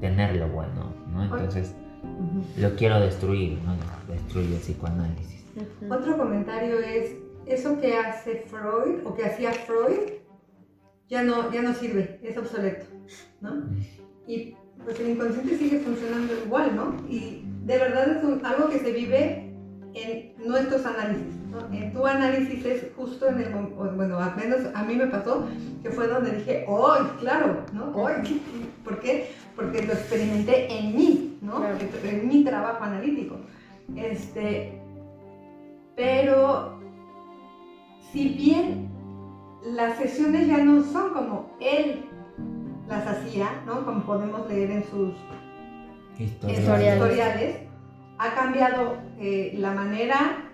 tener 0.00 0.36
lo 0.36 0.48
bueno, 0.48 0.92
¿no? 1.12 1.24
Entonces, 1.24 1.74
lo 2.56 2.76
quiero 2.76 3.00
destruir, 3.00 3.58
¿no? 3.64 3.74
Destruye 4.12 4.54
el 4.54 4.60
psicoanálisis. 4.60 5.44
Otro 5.90 6.16
comentario 6.18 6.80
es, 6.80 7.16
eso 7.46 7.80
que 7.80 7.96
hace 7.96 8.44
Freud 8.48 9.04
o 9.04 9.14
que 9.14 9.24
hacía 9.24 9.52
Freud 9.52 10.14
ya 11.08 11.22
no, 11.22 11.52
ya 11.52 11.62
no 11.62 11.74
sirve, 11.74 12.18
es 12.22 12.36
obsoleto, 12.36 12.86
¿no? 13.40 13.64
Y 14.26 14.54
pues 14.84 14.98
el 15.00 15.10
inconsciente 15.10 15.56
sigue 15.56 15.80
funcionando 15.80 16.34
igual, 16.44 16.74
¿no? 16.74 16.94
Y 17.08 17.44
de 17.64 17.78
verdad 17.78 18.08
es 18.08 18.44
algo 18.44 18.68
que 18.68 18.78
se 18.78 18.92
vive 18.92 19.52
en 19.94 20.34
nuestros 20.44 20.84
análisis, 20.86 21.34
¿no? 21.50 21.72
En 21.72 21.92
tu 21.92 22.06
análisis 22.06 22.64
es 22.64 22.86
justo 22.96 23.28
en 23.28 23.40
el 23.40 23.52
bueno, 23.52 24.18
al 24.18 24.36
menos 24.36 24.60
a 24.74 24.82
mí 24.84 24.96
me 24.96 25.06
pasó 25.06 25.46
que 25.82 25.90
fue 25.90 26.08
donde 26.08 26.32
dije, 26.32 26.64
¡hoy! 26.66 27.00
claro, 27.20 27.64
¿no? 27.72 27.92
¡Hoy! 27.94 28.14
¿Por 28.84 29.00
qué? 29.00 29.30
Porque 29.54 29.82
lo 29.82 29.92
experimenté 29.92 30.72
en 30.72 30.96
mí, 30.96 31.38
¿no? 31.42 31.62
En 32.02 32.28
mi 32.28 32.44
trabajo 32.44 32.82
analítico. 32.82 33.36
Este, 33.94 34.80
pero 35.96 36.73
si 38.14 38.28
bien 38.28 38.88
las 39.64 39.98
sesiones 39.98 40.46
ya 40.46 40.58
no 40.58 40.84
son 40.84 41.12
como 41.12 41.50
él 41.60 42.04
las 42.88 43.04
hacía, 43.08 43.62
¿no? 43.66 43.84
Como 43.84 44.04
podemos 44.04 44.48
leer 44.48 44.70
en 44.70 44.84
sus 44.84 45.14
historiales, 46.16 47.56
ha 48.18 48.34
cambiado 48.36 48.98
eh, 49.18 49.54
la 49.58 49.72
manera, 49.72 50.48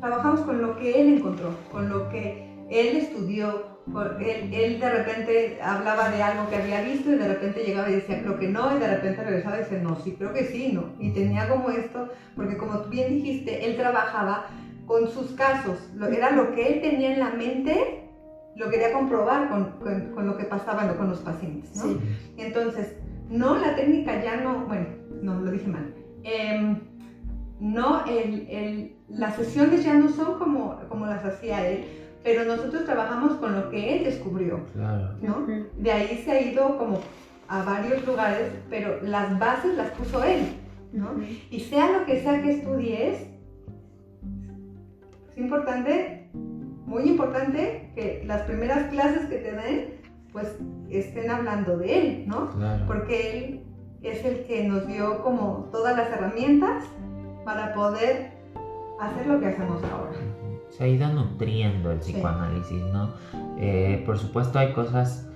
trabajamos 0.00 0.40
con 0.40 0.62
lo 0.62 0.78
que 0.78 0.98
él 0.98 1.18
encontró, 1.18 1.54
con 1.70 1.90
lo 1.90 2.08
que 2.08 2.48
él 2.70 2.96
estudió, 2.96 3.76
él, 4.20 4.54
él, 4.54 4.80
de 4.80 4.90
repente 4.90 5.58
hablaba 5.62 6.10
de 6.10 6.22
algo 6.22 6.48
que 6.48 6.56
había 6.56 6.80
visto 6.82 7.12
y 7.12 7.16
de 7.16 7.28
repente 7.28 7.64
llegaba 7.64 7.90
y 7.90 7.96
decía 7.96 8.22
creo 8.22 8.38
que 8.38 8.48
no 8.48 8.74
y 8.74 8.78
de 8.78 8.94
repente 8.96 9.24
regresaba 9.24 9.56
y 9.56 9.60
decía 9.60 9.78
no, 9.80 9.96
sí, 9.96 10.14
creo 10.16 10.32
que 10.32 10.44
sí, 10.44 10.72
no. 10.72 10.84
Y 10.98 11.10
tenía 11.10 11.50
como 11.50 11.68
esto, 11.68 12.08
porque 12.34 12.56
como 12.56 12.78
tú 12.78 12.88
bien 12.88 13.12
dijiste, 13.12 13.66
él 13.66 13.76
trabajaba 13.76 14.46
con 14.88 15.08
sus 15.10 15.32
casos, 15.32 15.78
era 16.10 16.30
lo 16.30 16.52
que 16.52 16.66
él 16.66 16.80
tenía 16.80 17.12
en 17.12 17.20
la 17.20 17.30
mente, 17.30 18.08
lo 18.56 18.70
quería 18.70 18.92
comprobar 18.92 19.50
con, 19.50 19.74
con, 20.14 20.26
lo 20.26 20.36
que 20.38 20.44
pasaba 20.44 20.96
con 20.96 21.10
los 21.10 21.20
pacientes, 21.20 21.76
¿no? 21.76 22.00
Entonces, 22.38 22.96
no, 23.28 23.58
la 23.58 23.76
técnica 23.76 24.20
ya 24.24 24.36
no, 24.38 24.64
bueno, 24.66 24.86
no, 25.22 25.40
lo 25.40 25.50
dije 25.50 25.68
mal. 25.68 25.94
Em, 26.24 26.80
no, 27.60 28.06
el, 28.06 28.48
el, 28.48 28.96
las 29.10 29.36
sesiones 29.36 29.84
ya 29.84 29.92
no 29.94 30.08
son 30.08 30.38
como, 30.38 30.80
como 30.88 31.04
las 31.04 31.22
hacía 31.22 31.68
él, 31.68 31.84
pero 32.24 32.46
nosotros 32.46 32.86
trabajamos 32.86 33.34
con 33.34 33.54
lo 33.54 33.68
que 33.68 33.98
él 33.98 34.04
descubrió. 34.04 34.60
¿no? 35.20 35.46
De 35.76 35.92
ahí 35.92 36.22
se 36.24 36.32
ha 36.32 36.40
ido 36.40 36.78
como 36.78 37.00
a 37.46 37.62
varios 37.62 38.06
lugares, 38.06 38.52
pero 38.70 39.02
las 39.02 39.38
bases 39.38 39.76
las 39.76 39.90
puso 39.90 40.24
él. 40.24 40.40
¿no? 40.92 41.10
Y 41.50 41.60
sea 41.60 41.98
lo 41.98 42.06
que 42.06 42.22
sea 42.22 42.42
que 42.42 42.52
estudies, 42.52 43.27
es 45.38 45.44
importante, 45.44 46.28
muy 46.86 47.04
importante, 47.04 47.92
que 47.94 48.24
las 48.26 48.42
primeras 48.42 48.90
clases 48.90 49.28
que 49.28 49.36
te 49.36 49.52
den, 49.52 50.00
pues 50.32 50.58
estén 50.90 51.30
hablando 51.30 51.78
de 51.78 51.98
él, 51.98 52.24
¿no? 52.26 52.50
Porque 52.86 53.38
él 53.38 53.62
es 54.02 54.24
el 54.24 54.44
que 54.46 54.64
nos 54.64 54.86
dio 54.88 55.22
como 55.22 55.68
todas 55.70 55.96
las 55.96 56.10
herramientas 56.10 56.84
para 57.44 57.72
poder 57.72 58.32
hacer 59.00 59.26
lo 59.26 59.38
que 59.38 59.46
hacemos 59.46 59.82
ahora 59.84 60.18
se 60.70 60.84
ha 60.84 60.86
ido 60.86 61.08
nutriendo 61.08 61.90
el 61.90 61.98
psicoanálisis, 61.98 62.82
¿no? 62.92 63.08
Eh, 63.58 64.02
por 64.04 64.18
supuesto 64.18 64.58
hay 64.58 64.74
cosas 64.74 65.26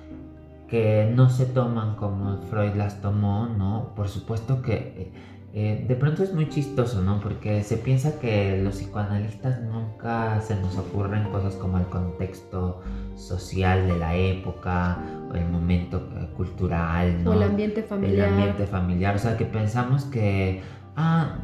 que 0.69 1.11
no 1.15 1.31
se 1.31 1.47
toman 1.47 1.97
como 1.97 2.37
Freud 2.43 2.75
las 2.75 3.01
tomó, 3.01 3.47
¿no? 3.47 3.95
Por 3.97 4.09
supuesto 4.09 4.61
que 4.61 5.11
eh, 5.55 5.81
eh, 5.81 5.85
de 5.87 5.95
pronto 5.97 6.23
es 6.23 6.33
muy 6.33 6.49
chistoso, 6.49 7.03
¿no? 7.03 7.21
Porque 7.21 7.63
se 7.63 7.77
piensa 7.77 8.19
que 8.19 8.61
los 8.63 8.77
psicoanalistas 8.77 9.61
nunca 9.63 10.41
se 10.41 10.57
nos 10.57 10.77
ocurren 10.79 11.25
cosas 11.31 11.55
como 11.57 11.79
el 11.79 11.85
contexto 11.87 12.81
social 13.17 13.87
de 13.87 13.99
la 13.99 14.17
época, 14.17 14.99
o 15.31 15.35
el 15.35 15.49
momento 15.49 16.09
cultural, 16.37 17.23
¿no? 17.23 17.31
O 17.31 17.35
el 17.35 17.43
ambiente 17.43 17.83
familiar. 17.83 18.29
El 18.29 18.35
ambiente 18.35 18.67
familiar, 18.67 19.17
o 19.17 19.19
sea, 19.19 19.37
que 19.37 19.45
pensamos 19.45 20.05
que, 20.05 20.63
ah, 20.97 21.39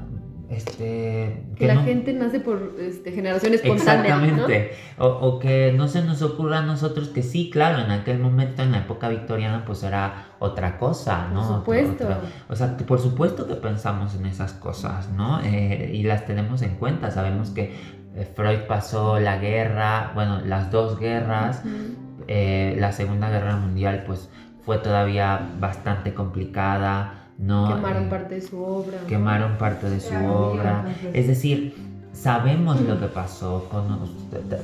este, 0.50 1.44
que, 1.56 1.66
la 1.66 1.82
gente 1.82 2.14
nace 2.14 2.40
por 2.40 2.74
este, 2.80 3.12
generación 3.12 3.52
espontánea. 3.52 4.16
Exactamente. 4.16 4.72
O, 4.96 5.38
que 5.38 5.74
no 5.76 5.88
se 5.88 6.02
nos 6.02 6.22
ocurra 6.22 6.60
a 6.60 6.62
nosotros 6.62 7.08
que 7.08 7.22
sí, 7.22 7.50
claro, 7.50 7.84
en 7.84 7.90
aquel 7.90 8.18
momento, 8.18 8.62
en 8.62 8.72
la 8.72 8.78
época 8.78 9.10
victoriana, 9.10 9.64
pues 9.66 9.82
era 9.82 10.28
otra 10.38 10.78
cosa, 10.78 11.28
¿no? 11.28 11.64
Por 11.64 11.76
supuesto. 11.76 12.08
o 12.48 12.56
sea, 12.56 12.76
por 12.78 12.98
supuesto 12.98 13.46
que 13.46 13.56
pensamos 13.56 14.14
en 14.14 14.24
esas 14.24 14.54
cosas, 14.54 15.10
¿no? 15.10 15.40
Eh, 15.42 15.90
y 15.92 16.02
las 16.04 16.24
tenemos 16.24 16.62
en 16.62 16.76
cuenta. 16.76 17.10
Sabemos 17.10 17.50
que 17.50 17.74
eh, 18.16 18.24
Freud 18.34 18.60
pasó 18.66 19.20
la 19.20 19.36
guerra, 19.36 20.12
bueno, 20.14 20.40
las 20.40 20.70
dos 20.70 20.98
guerras, 20.98 21.62
eh, 22.26 22.74
la 22.78 22.92
Segunda 22.92 23.28
Guerra 23.28 23.56
Mundial, 23.56 24.04
pues 24.06 24.30
fue 24.64 24.78
todavía 24.78 25.50
bastante 25.60 26.14
complicada 26.14 27.27
Quemaron 27.38 28.04
eh, 28.04 28.08
parte 28.10 28.34
de 28.34 28.40
su 28.40 28.62
obra. 28.62 28.98
Quemaron 29.06 29.58
parte 29.58 29.88
de 29.88 30.00
su 30.00 30.14
obra. 30.14 30.84
Es 31.12 31.28
decir, 31.28 31.74
sabemos 32.12 32.80
lo 32.80 32.98
que 32.98 33.06
pasó. 33.06 33.68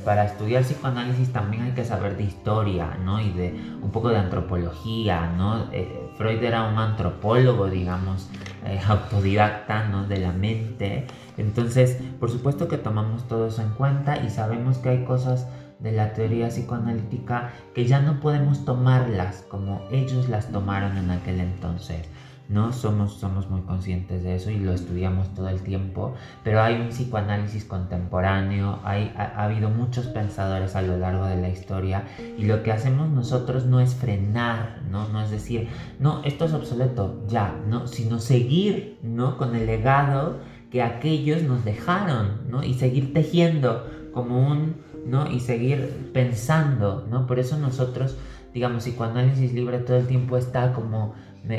para 0.03 0.25
estudiar 0.25 0.63
psicoanálisis 0.63 1.31
también 1.31 1.63
hay 1.63 1.71
que 1.71 1.85
saber 1.85 2.17
de 2.17 2.23
historia, 2.23 2.97
¿no? 3.03 3.21
Y 3.21 3.31
de 3.31 3.53
un 3.81 3.91
poco 3.91 4.09
de 4.09 4.17
antropología, 4.17 5.31
¿no? 5.37 5.71
Eh, 5.71 6.11
Freud 6.17 6.43
era 6.43 6.67
un 6.67 6.77
antropólogo, 6.77 7.69
digamos, 7.69 8.29
eh, 8.65 8.79
autodidacta, 8.87 9.87
¿no? 9.87 10.05
De 10.05 10.17
la 10.17 10.33
mente. 10.33 11.07
Entonces, 11.37 11.97
por 12.19 12.29
supuesto 12.29 12.67
que 12.67 12.77
tomamos 12.77 13.25
todo 13.27 13.47
eso 13.47 13.61
en 13.61 13.69
cuenta 13.69 14.17
y 14.17 14.29
sabemos 14.29 14.79
que 14.79 14.89
hay 14.89 15.05
cosas 15.05 15.47
de 15.79 15.91
la 15.91 16.13
teoría 16.13 16.47
psicoanalítica 16.49 17.51
que 17.73 17.85
ya 17.85 17.99
no 17.99 18.19
podemos 18.19 18.65
tomarlas 18.65 19.45
como 19.49 19.81
ellos 19.91 20.29
las 20.29 20.51
tomaron 20.51 20.97
en 20.97 21.11
aquel 21.11 21.39
entonces. 21.39 22.07
¿No? 22.47 22.73
Somos, 22.73 23.13
somos 23.13 23.49
muy 23.49 23.61
conscientes 23.61 24.23
de 24.23 24.35
eso 24.35 24.51
y 24.51 24.57
lo 24.57 24.73
estudiamos 24.73 25.33
todo 25.33 25.49
el 25.49 25.61
tiempo, 25.61 26.13
pero 26.43 26.61
hay 26.61 26.75
un 26.75 26.89
psicoanálisis 26.89 27.65
contemporáneo, 27.65 28.79
hay, 28.83 29.13
ha, 29.17 29.43
habido 29.43 29.69
muchos 29.69 30.07
pensadores 30.07 30.75
a 30.75 30.81
lo 30.81 30.97
largo 30.97 31.25
de 31.25 31.37
la 31.37 31.49
historia 31.49 32.03
y 32.37 32.45
lo 32.45 32.63
que 32.63 32.71
hacemos 32.71 33.09
nosotros 33.09 33.65
no 33.65 33.79
es 33.79 33.95
frenar, 33.95 34.81
¿no? 34.91 35.07
No 35.09 35.21
es 35.21 35.31
decir, 35.31 35.67
no, 35.99 36.23
esto 36.23 36.45
es 36.45 36.53
obsoleto, 36.53 37.23
ya, 37.27 37.55
¿no? 37.67 37.87
Sino 37.87 38.19
seguir, 38.19 38.99
¿no? 39.01 39.37
Con 39.37 39.55
el 39.55 39.65
legado 39.65 40.39
que 40.71 40.83
aquellos 40.83 41.43
nos 41.43 41.63
dejaron, 41.65 42.49
¿no? 42.49 42.63
Y 42.63 42.73
seguir 42.73 43.13
tejiendo 43.13 43.87
como 44.13 44.47
un, 44.47 44.75
¿no? 45.05 45.29
Y 45.31 45.39
seguir 45.39 46.11
pensando, 46.13 47.07
¿no? 47.09 47.27
Por 47.27 47.39
eso 47.39 47.57
nosotros, 47.57 48.17
digamos, 48.53 48.83
psicoanálisis 48.83 49.53
libre 49.53 49.79
todo 49.79 49.97
el 49.97 50.07
tiempo 50.07 50.37
está 50.37 50.73
como 50.73 51.13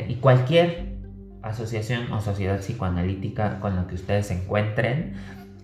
y 0.07 0.15
cualquier 0.15 0.97
asociación 1.41 2.11
o 2.11 2.21
sociedad 2.21 2.59
psicoanalítica 2.59 3.59
con 3.59 3.75
la 3.75 3.87
que 3.87 3.95
ustedes 3.95 4.27
se 4.27 4.41
encuentren 4.41 5.13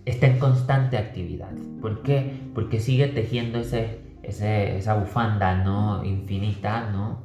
está 0.04 0.26
en 0.26 0.38
constante 0.38 0.98
actividad. 0.98 1.52
¿Por 1.80 2.02
qué? 2.02 2.40
Porque 2.54 2.80
sigue 2.80 3.08
tejiendo 3.08 3.58
ese, 3.58 4.00
esa 4.22 4.94
bufanda 4.94 5.62
¿no? 5.64 6.04
infinita, 6.04 6.90
¿no? 6.90 7.22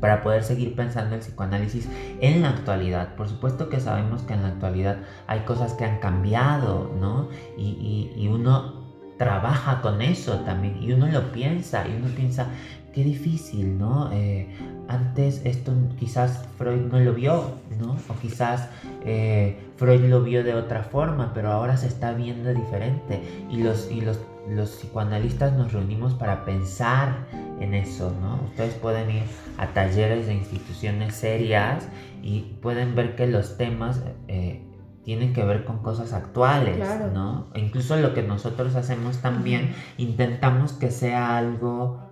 Para 0.00 0.22
poder 0.22 0.44
seguir 0.44 0.76
pensando 0.76 1.16
el 1.16 1.20
psicoanálisis 1.20 1.88
en 2.20 2.42
la 2.42 2.50
actualidad. 2.50 3.14
Por 3.16 3.28
supuesto 3.28 3.68
que 3.68 3.80
sabemos 3.80 4.22
que 4.22 4.34
en 4.34 4.42
la 4.42 4.48
actualidad 4.48 4.98
hay 5.26 5.40
cosas 5.40 5.72
que 5.74 5.84
han 5.84 5.98
cambiado, 5.98 6.94
¿no? 7.00 7.28
Y, 7.56 8.12
y 8.16 8.28
uno 8.28 8.78
trabaja 9.18 9.80
con 9.80 10.00
eso 10.00 10.38
también 10.40 10.80
y 10.80 10.92
uno 10.92 11.08
lo 11.08 11.32
piensa 11.32 11.86
y 11.88 11.96
uno 11.96 12.06
piensa 12.14 12.46
qué 12.94 13.04
difícil, 13.04 13.78
¿no? 13.78 14.10
Eh, 14.12 14.48
antes 14.88 15.42
esto 15.44 15.72
quizás 15.98 16.46
Freud 16.56 16.80
no 16.90 16.98
lo 16.98 17.12
vio, 17.12 17.52
¿no? 17.78 17.96
O 18.08 18.14
quizás 18.20 18.68
eh, 19.04 19.58
Freud 19.76 20.00
lo 20.06 20.22
vio 20.22 20.42
de 20.42 20.54
otra 20.54 20.82
forma, 20.82 21.32
pero 21.34 21.52
ahora 21.52 21.76
se 21.76 21.86
está 21.86 22.12
viendo 22.12 22.52
diferente. 22.52 23.22
Y 23.50 23.62
los, 23.62 23.90
y 23.90 24.00
los, 24.00 24.18
los 24.48 24.70
psicoanalistas 24.70 25.52
nos 25.52 25.72
reunimos 25.72 26.14
para 26.14 26.44
pensar 26.44 27.26
en 27.60 27.74
eso, 27.74 28.14
¿no? 28.20 28.40
Ustedes 28.46 28.74
pueden 28.74 29.10
ir 29.10 29.22
a 29.58 29.68
talleres 29.68 30.26
de 30.26 30.34
instituciones 30.34 31.14
serias 31.14 31.86
y 32.22 32.40
pueden 32.62 32.94
ver 32.94 33.14
que 33.14 33.26
los 33.26 33.58
temas 33.58 34.02
eh, 34.26 34.64
tienen 35.04 35.32
que 35.32 35.44
ver 35.44 35.64
con 35.64 35.78
cosas 35.78 36.12
actuales, 36.12 36.78
¿no? 37.12 37.48
E 37.54 37.60
incluso 37.60 37.96
lo 37.96 38.14
que 38.14 38.22
nosotros 38.22 38.74
hacemos 38.74 39.18
también, 39.18 39.74
intentamos 39.96 40.72
que 40.72 40.90
sea 40.90 41.36
algo 41.36 42.07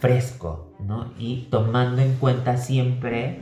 fresco, 0.00 0.72
¿no? 0.80 1.12
Y 1.18 1.48
tomando 1.50 2.02
en 2.02 2.14
cuenta 2.16 2.56
siempre 2.56 3.38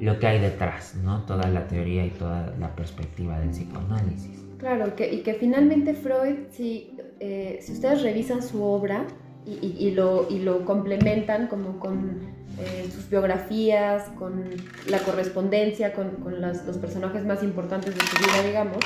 lo 0.00 0.18
que 0.18 0.26
hay 0.26 0.40
detrás, 0.40 0.94
¿no? 0.96 1.22
Toda 1.22 1.48
la 1.48 1.66
teoría 1.68 2.04
y 2.04 2.10
toda 2.10 2.54
la 2.58 2.74
perspectiva 2.74 3.38
del 3.38 3.50
psicoanálisis. 3.50 4.42
Claro, 4.58 4.94
que, 4.94 5.12
y 5.12 5.22
que 5.22 5.34
finalmente 5.34 5.94
Freud, 5.94 6.36
si, 6.50 6.96
eh, 7.20 7.58
si 7.62 7.72
ustedes 7.72 8.02
revisan 8.02 8.42
su 8.42 8.62
obra 8.62 9.04
y, 9.44 9.76
y, 9.78 9.90
lo, 9.90 10.28
y 10.30 10.38
lo 10.38 10.64
complementan 10.64 11.48
como 11.48 11.80
con 11.80 12.20
eh, 12.58 12.88
sus 12.92 13.08
biografías, 13.08 14.04
con 14.18 14.44
la 14.88 14.98
correspondencia, 14.98 15.92
con, 15.94 16.10
con 16.16 16.40
los 16.40 16.78
personajes 16.78 17.24
más 17.24 17.42
importantes 17.42 17.94
de 17.94 18.00
su 18.02 18.16
vida, 18.18 18.46
digamos, 18.46 18.78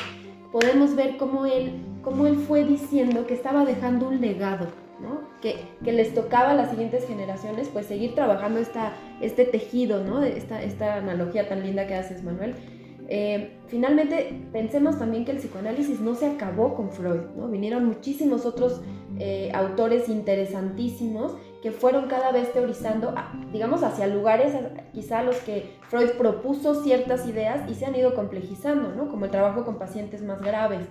podemos 0.52 0.94
ver 0.94 1.16
cómo 1.18 1.44
él, 1.44 1.82
cómo 2.02 2.26
él 2.26 2.36
fue 2.36 2.64
diciendo 2.64 3.26
que 3.26 3.34
estaba 3.34 3.64
dejando 3.64 4.08
un 4.08 4.20
legado, 4.20 4.68
¿no? 5.00 5.20
que, 5.40 5.64
que, 5.84 5.92
les 5.92 6.14
tocaba 6.14 6.50
a 6.50 6.54
las 6.54 6.70
siguientes 6.70 7.06
generaciones 7.06 7.68
pues 7.68 7.86
seguir 7.86 8.14
trabajando 8.14 8.58
esta, 8.58 8.92
este 9.20 9.44
tejido, 9.44 10.02
¿no? 10.04 10.22
esta, 10.22 10.62
esta 10.62 10.96
analogía 10.96 11.48
tan 11.48 11.62
linda 11.62 11.86
que 11.86 11.94
haces, 11.94 12.22
Manuel. 12.22 12.54
Eh, 13.08 13.58
finalmente, 13.68 14.42
pensemos 14.52 14.98
también 14.98 15.24
que 15.24 15.30
el 15.30 15.38
psicoanálisis 15.38 16.00
no 16.00 16.14
se 16.14 16.26
acabó 16.26 16.74
con 16.74 16.90
Freud, 16.90 17.20
¿no? 17.36 17.46
Vinieron 17.48 17.84
muchísimos 17.84 18.44
otros 18.44 18.80
eh, 19.18 19.50
autores 19.54 20.08
interesantísimos 20.08 21.36
que 21.62 21.70
fueron 21.70 22.08
cada 22.08 22.32
vez 22.32 22.52
teorizando, 22.52 23.14
digamos, 23.52 23.82
hacia 23.82 24.06
lugares 24.08 24.54
quizá 24.92 25.22
los 25.22 25.36
que 25.36 25.76
Freud 25.88 26.10
propuso 26.18 26.82
ciertas 26.82 27.26
ideas 27.28 27.68
y 27.70 27.74
se 27.74 27.86
han 27.86 27.94
ido 27.94 28.14
complejizando, 28.14 28.94
¿no? 28.94 29.08
Como 29.08 29.26
el 29.26 29.30
trabajo 29.30 29.64
con 29.64 29.78
pacientes 29.78 30.22
más 30.22 30.40
graves. 30.40 30.86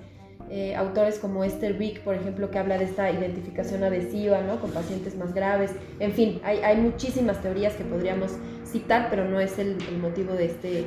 Eh, 0.50 0.76
autores 0.76 1.18
como 1.18 1.44
Esther 1.44 1.76
Wick, 1.80 2.02
por 2.02 2.16
ejemplo, 2.16 2.52
que 2.52 2.60
habla 2.60 2.78
de 2.78 2.86
esta 2.86 3.10
identificación 3.12 3.84
adhesiva, 3.84 4.42
¿no? 4.42 4.60
Con 4.60 4.72
pacientes 4.72 5.18
más 5.18 5.34
graves. 5.34 5.72
En 6.00 6.12
fin, 6.12 6.40
hay, 6.44 6.78
muchísimas 6.78 7.42
teorías 7.42 7.74
que 7.74 7.84
podríamos 7.84 8.32
citar, 8.64 9.08
pero 9.10 9.26
no 9.26 9.40
es 9.40 9.58
el, 9.58 9.78
motivo 10.00 10.34
de 10.34 10.46
este, 10.46 10.86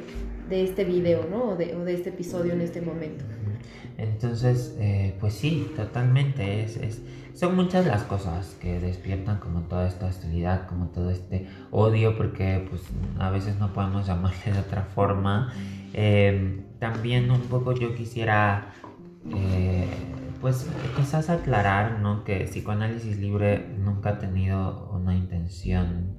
de 0.49 0.65
este 0.65 0.85
video, 0.85 1.27
¿no? 1.29 1.51
O 1.51 1.57
de, 1.57 1.75
este 1.93 2.11
episodio 2.11 2.53
en 2.53 2.61
este 2.61 2.81
momento. 2.81 3.25
Entonces, 3.97 4.77
eh, 4.79 5.17
pues 5.19 5.35
sí, 5.35 5.73
totalmente. 5.75 6.63
Es, 6.63 7.01
son 7.39 7.55
muchas 7.55 7.87
las 7.87 8.03
cosas 8.03 8.57
que 8.61 8.81
despiertan 8.81 9.39
como 9.39 9.63
toda 9.63 9.87
esta 9.87 10.07
hostilidad, 10.07 10.67
como 10.67 10.89
todo 10.89 11.11
este 11.11 11.47
odio, 11.71 12.17
porque 12.17 12.67
pues 12.69 12.83
a 13.19 13.31
veces 13.31 13.61
no 13.61 13.73
podemos 13.73 14.09
llamarle 14.09 14.53
de 14.53 14.59
otra 14.59 14.83
forma. 14.83 15.53
Eh, 15.95 16.65
también 16.81 17.31
un 17.31 17.43
poco 17.43 17.75
yo 17.75 17.95
quisiera, 17.95 18.73
eh, 19.35 19.89
pues 20.41 20.67
quizás 20.97 21.31
aclarar, 21.31 22.01
¿no? 22.01 22.25
Que 22.25 22.45
psicoanálisis 22.45 23.19
libre 23.19 23.75
nunca 23.79 24.11
ha 24.11 24.19
tenido 24.19 24.91
una 24.93 25.15
intención 25.17 26.17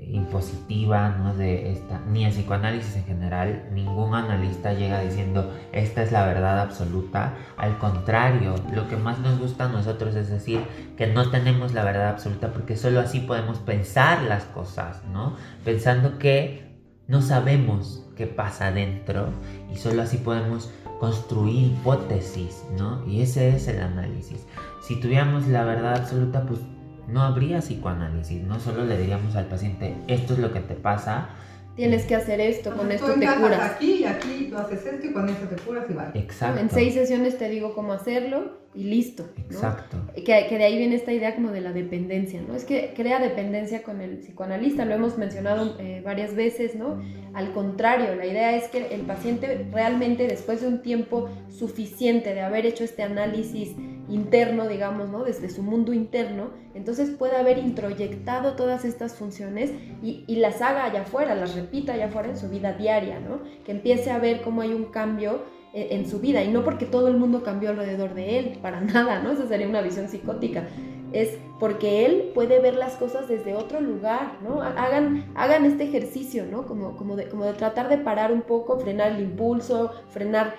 impositiva, 0.00 1.10
¿no? 1.10 1.34
De 1.34 1.72
esta, 1.72 2.00
ni 2.10 2.24
el 2.24 2.32
psicoanálisis 2.32 2.96
en 2.96 3.04
general, 3.04 3.68
ningún 3.72 4.14
analista 4.14 4.72
llega 4.72 5.00
diciendo 5.00 5.52
esta 5.72 6.02
es 6.02 6.12
la 6.12 6.24
verdad 6.24 6.60
absoluta. 6.60 7.34
Al 7.56 7.78
contrario, 7.78 8.54
lo 8.72 8.88
que 8.88 8.96
más 8.96 9.18
nos 9.18 9.38
gusta 9.38 9.64
a 9.64 9.68
nosotros 9.68 10.14
es 10.14 10.30
decir 10.30 10.60
que 10.96 11.08
no 11.08 11.30
tenemos 11.30 11.74
la 11.74 11.84
verdad 11.84 12.10
absoluta 12.10 12.52
porque 12.52 12.76
solo 12.76 13.00
así 13.00 13.20
podemos 13.20 13.58
pensar 13.58 14.22
las 14.22 14.44
cosas, 14.44 15.02
¿no? 15.12 15.36
Pensando 15.64 16.18
que 16.18 16.68
no 17.08 17.22
sabemos 17.22 18.04
qué 18.16 18.26
pasa 18.26 18.70
dentro 18.70 19.28
y 19.72 19.76
solo 19.76 20.02
así 20.02 20.18
podemos 20.18 20.72
construir 20.98 21.72
hipótesis, 21.72 22.64
¿no? 22.76 23.04
Y 23.06 23.22
ese 23.22 23.50
es 23.50 23.68
el 23.68 23.80
análisis. 23.80 24.46
Si 24.82 25.00
tuviéramos 25.00 25.46
la 25.46 25.64
verdad 25.64 25.96
absoluta, 25.96 26.44
pues 26.46 26.60
no 27.06 27.22
habría 27.22 27.60
psicoanálisis, 27.60 28.42
no 28.42 28.60
solo 28.60 28.84
le 28.84 28.98
diríamos 28.98 29.34
al 29.36 29.46
paciente, 29.46 29.96
esto 30.08 30.34
es 30.34 30.38
lo 30.40 30.52
que 30.52 30.60
te 30.60 30.74
pasa. 30.74 31.30
Tienes 31.76 32.06
que 32.06 32.16
hacer 32.16 32.40
esto, 32.40 32.76
con 32.76 32.90
esto 32.90 33.06
te 33.14 33.26
curas. 33.26 33.60
Aquí 33.60 34.00
y 34.00 34.04
aquí 34.04 34.48
tú 34.50 34.58
haces 34.58 34.84
esto 34.84 35.06
y 35.06 35.12
con 35.12 35.28
esto 35.28 35.46
te 35.46 35.56
curas 35.62 35.84
y 35.88 35.92
vale. 35.92 36.18
Exacto. 36.18 36.60
En 36.60 36.70
seis 36.70 36.94
sesiones 36.94 37.38
te 37.38 37.48
digo 37.48 37.72
cómo 37.74 37.92
hacerlo 37.92 38.58
y 38.78 38.84
listo. 38.84 39.28
Exacto. 39.36 39.96
Que, 40.14 40.46
que, 40.48 40.56
de 40.56 40.62
ahí 40.62 40.78
viene 40.78 40.94
esta 40.94 41.12
idea 41.12 41.34
como 41.34 41.50
de 41.50 41.60
la 41.60 41.72
dependencia, 41.72 42.40
¿no? 42.40 42.54
Es 42.54 42.64
que 42.64 42.92
crea 42.94 43.18
dependencia 43.18 43.82
con 43.82 44.00
el 44.00 44.18
psicoanalista, 44.18 44.84
lo 44.84 44.94
hemos 44.94 45.18
mencionado 45.18 45.74
eh, 45.80 46.00
varias 46.04 46.36
veces, 46.36 46.76
¿no? 46.76 47.02
Al 47.34 47.52
contrario, 47.52 48.14
la 48.14 48.24
idea 48.24 48.54
es 48.54 48.68
que 48.68 48.94
el 48.94 49.00
paciente 49.00 49.66
realmente 49.72 50.28
después 50.28 50.60
de 50.60 50.68
un 50.68 50.80
tiempo 50.80 51.28
suficiente 51.48 52.34
de 52.34 52.40
haber 52.40 52.66
hecho 52.66 52.84
este 52.84 53.02
análisis 53.02 53.74
interno, 54.08 54.68
digamos, 54.68 55.08
¿no? 55.08 55.24
Desde 55.24 55.50
su 55.50 55.64
mundo 55.64 55.92
interno, 55.92 56.50
entonces 56.72 57.10
puede 57.10 57.34
haber 57.34 57.58
introyectado 57.58 58.54
todas 58.54 58.84
estas 58.84 59.16
funciones 59.16 59.72
y, 60.04 60.22
y, 60.28 60.36
las 60.36 60.62
haga 60.62 60.84
allá 60.84 61.02
afuera, 61.02 61.34
las 61.34 61.56
repita 61.56 61.94
allá 61.94 62.06
afuera 62.06 62.28
en 62.28 62.36
su 62.36 62.48
vida 62.48 62.74
diaria, 62.74 63.18
¿no? 63.18 63.40
Que 63.64 63.72
empiece 63.72 64.12
a 64.12 64.18
ver 64.18 64.40
cómo 64.42 64.62
hay 64.62 64.72
un 64.72 64.84
cambio 64.84 65.57
en, 65.72 66.00
en 66.00 66.08
su 66.08 66.20
vida 66.20 66.42
y 66.42 66.48
no 66.48 66.64
porque 66.64 66.86
todo 66.86 67.08
el 67.08 67.16
mundo 67.16 67.42
cambió 67.42 67.70
alrededor 67.70 68.14
de 68.14 68.38
él, 68.38 68.58
para 68.62 68.80
nada, 68.82 69.22
¿no? 69.22 69.32
Esa 69.32 69.46
sería 69.46 69.68
una 69.68 69.82
visión 69.82 70.08
psicótica. 70.08 70.68
Es 71.12 71.38
porque 71.58 72.04
él 72.04 72.32
puede 72.34 72.60
ver 72.60 72.74
las 72.74 72.94
cosas 72.96 73.28
desde 73.28 73.54
otro 73.54 73.80
lugar, 73.80 74.32
¿no? 74.42 74.60
Hagan, 74.60 75.24
hagan 75.34 75.64
este 75.64 75.84
ejercicio, 75.84 76.44
¿no? 76.44 76.66
Como, 76.66 76.96
como, 76.96 77.16
de, 77.16 77.28
como 77.28 77.44
de 77.44 77.54
tratar 77.54 77.88
de 77.88 77.96
parar 77.96 78.30
un 78.30 78.42
poco, 78.42 78.78
frenar 78.78 79.12
el 79.12 79.22
impulso, 79.22 79.92
frenar 80.10 80.54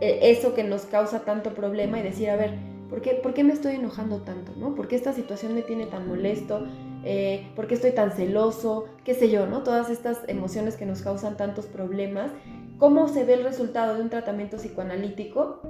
eh, 0.00 0.18
eso 0.22 0.54
que 0.54 0.64
nos 0.64 0.86
causa 0.86 1.24
tanto 1.24 1.54
problema 1.54 1.98
y 1.98 2.02
decir, 2.02 2.30
a 2.30 2.36
ver, 2.36 2.54
¿Por 2.92 3.00
qué, 3.00 3.12
¿Por 3.12 3.32
qué, 3.32 3.42
me 3.42 3.54
estoy 3.54 3.76
enojando 3.76 4.18
tanto? 4.18 4.52
¿no? 4.54 4.74
¿Por 4.74 4.86
qué 4.86 4.96
esta 4.96 5.14
situación 5.14 5.54
me 5.54 5.62
tiene 5.62 5.86
tan 5.86 6.06
molesto? 6.06 6.66
Eh, 7.04 7.50
¿Por 7.56 7.66
qué 7.66 7.72
estoy 7.72 7.92
tan 7.92 8.12
celoso? 8.12 8.84
¿Qué 9.02 9.14
sé 9.14 9.30
yo? 9.30 9.46
¿no? 9.46 9.62
Todas 9.62 9.88
estas 9.88 10.18
emociones 10.28 10.76
que 10.76 10.84
nos 10.84 11.00
causan 11.00 11.38
tantos 11.38 11.64
problemas. 11.64 12.32
¿Cómo 12.82 13.06
se 13.06 13.24
ve 13.24 13.34
el 13.34 13.44
resultado 13.44 13.94
de 13.94 14.02
un 14.02 14.10
tratamiento 14.10 14.56
psicoanalítico? 14.56 15.62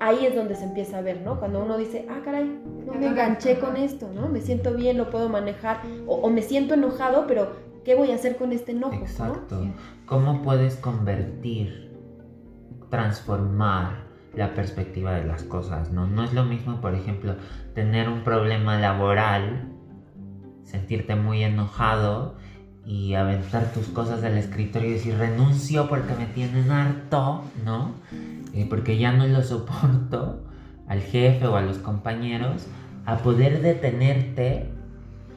Ahí 0.00 0.24
es 0.24 0.34
donde 0.34 0.54
se 0.54 0.64
empieza 0.64 0.96
a 0.96 1.02
ver, 1.02 1.20
¿no? 1.20 1.38
Cuando 1.38 1.62
uno 1.62 1.76
dice, 1.76 2.06
ah, 2.08 2.22
caray, 2.24 2.58
no 2.86 2.94
me 2.94 3.08
enganché 3.08 3.58
con 3.58 3.76
esto, 3.76 4.08
¿no? 4.14 4.30
Me 4.30 4.40
siento 4.40 4.72
bien, 4.72 4.96
lo 4.96 5.10
puedo 5.10 5.28
manejar. 5.28 5.82
O, 6.06 6.14
o 6.14 6.30
me 6.30 6.40
siento 6.40 6.72
enojado, 6.72 7.26
pero 7.26 7.52
¿qué 7.84 7.94
voy 7.94 8.12
a 8.12 8.14
hacer 8.14 8.38
con 8.38 8.50
este 8.50 8.72
enojo? 8.72 8.94
Exacto. 8.94 9.56
¿no? 9.56 9.74
¿Cómo 10.06 10.40
puedes 10.40 10.76
convertir, 10.76 11.92
transformar 12.88 14.06
la 14.32 14.54
perspectiva 14.54 15.12
de 15.12 15.24
las 15.24 15.42
cosas, 15.42 15.92
¿no? 15.92 16.06
No 16.06 16.24
es 16.24 16.32
lo 16.32 16.44
mismo, 16.44 16.80
por 16.80 16.94
ejemplo, 16.94 17.36
tener 17.74 18.08
un 18.08 18.24
problema 18.24 18.78
laboral, 18.78 19.68
sentirte 20.62 21.14
muy 21.14 21.42
enojado 21.42 22.36
y 22.86 23.14
aventar 23.14 23.72
tus 23.72 23.88
cosas 23.88 24.20
del 24.20 24.36
escritorio 24.36 24.90
y 24.90 24.92
decir 24.94 25.16
renuncio 25.16 25.88
porque 25.88 26.14
me 26.14 26.26
tienen 26.26 26.70
harto, 26.70 27.44
¿no? 27.64 27.92
Eh, 28.52 28.66
porque 28.68 28.98
ya 28.98 29.12
no 29.12 29.26
lo 29.26 29.42
soporto 29.42 30.40
al 30.88 31.00
jefe 31.00 31.46
o 31.46 31.56
a 31.56 31.62
los 31.62 31.78
compañeros, 31.78 32.66
a 33.06 33.18
poder 33.18 33.62
detenerte, 33.62 34.70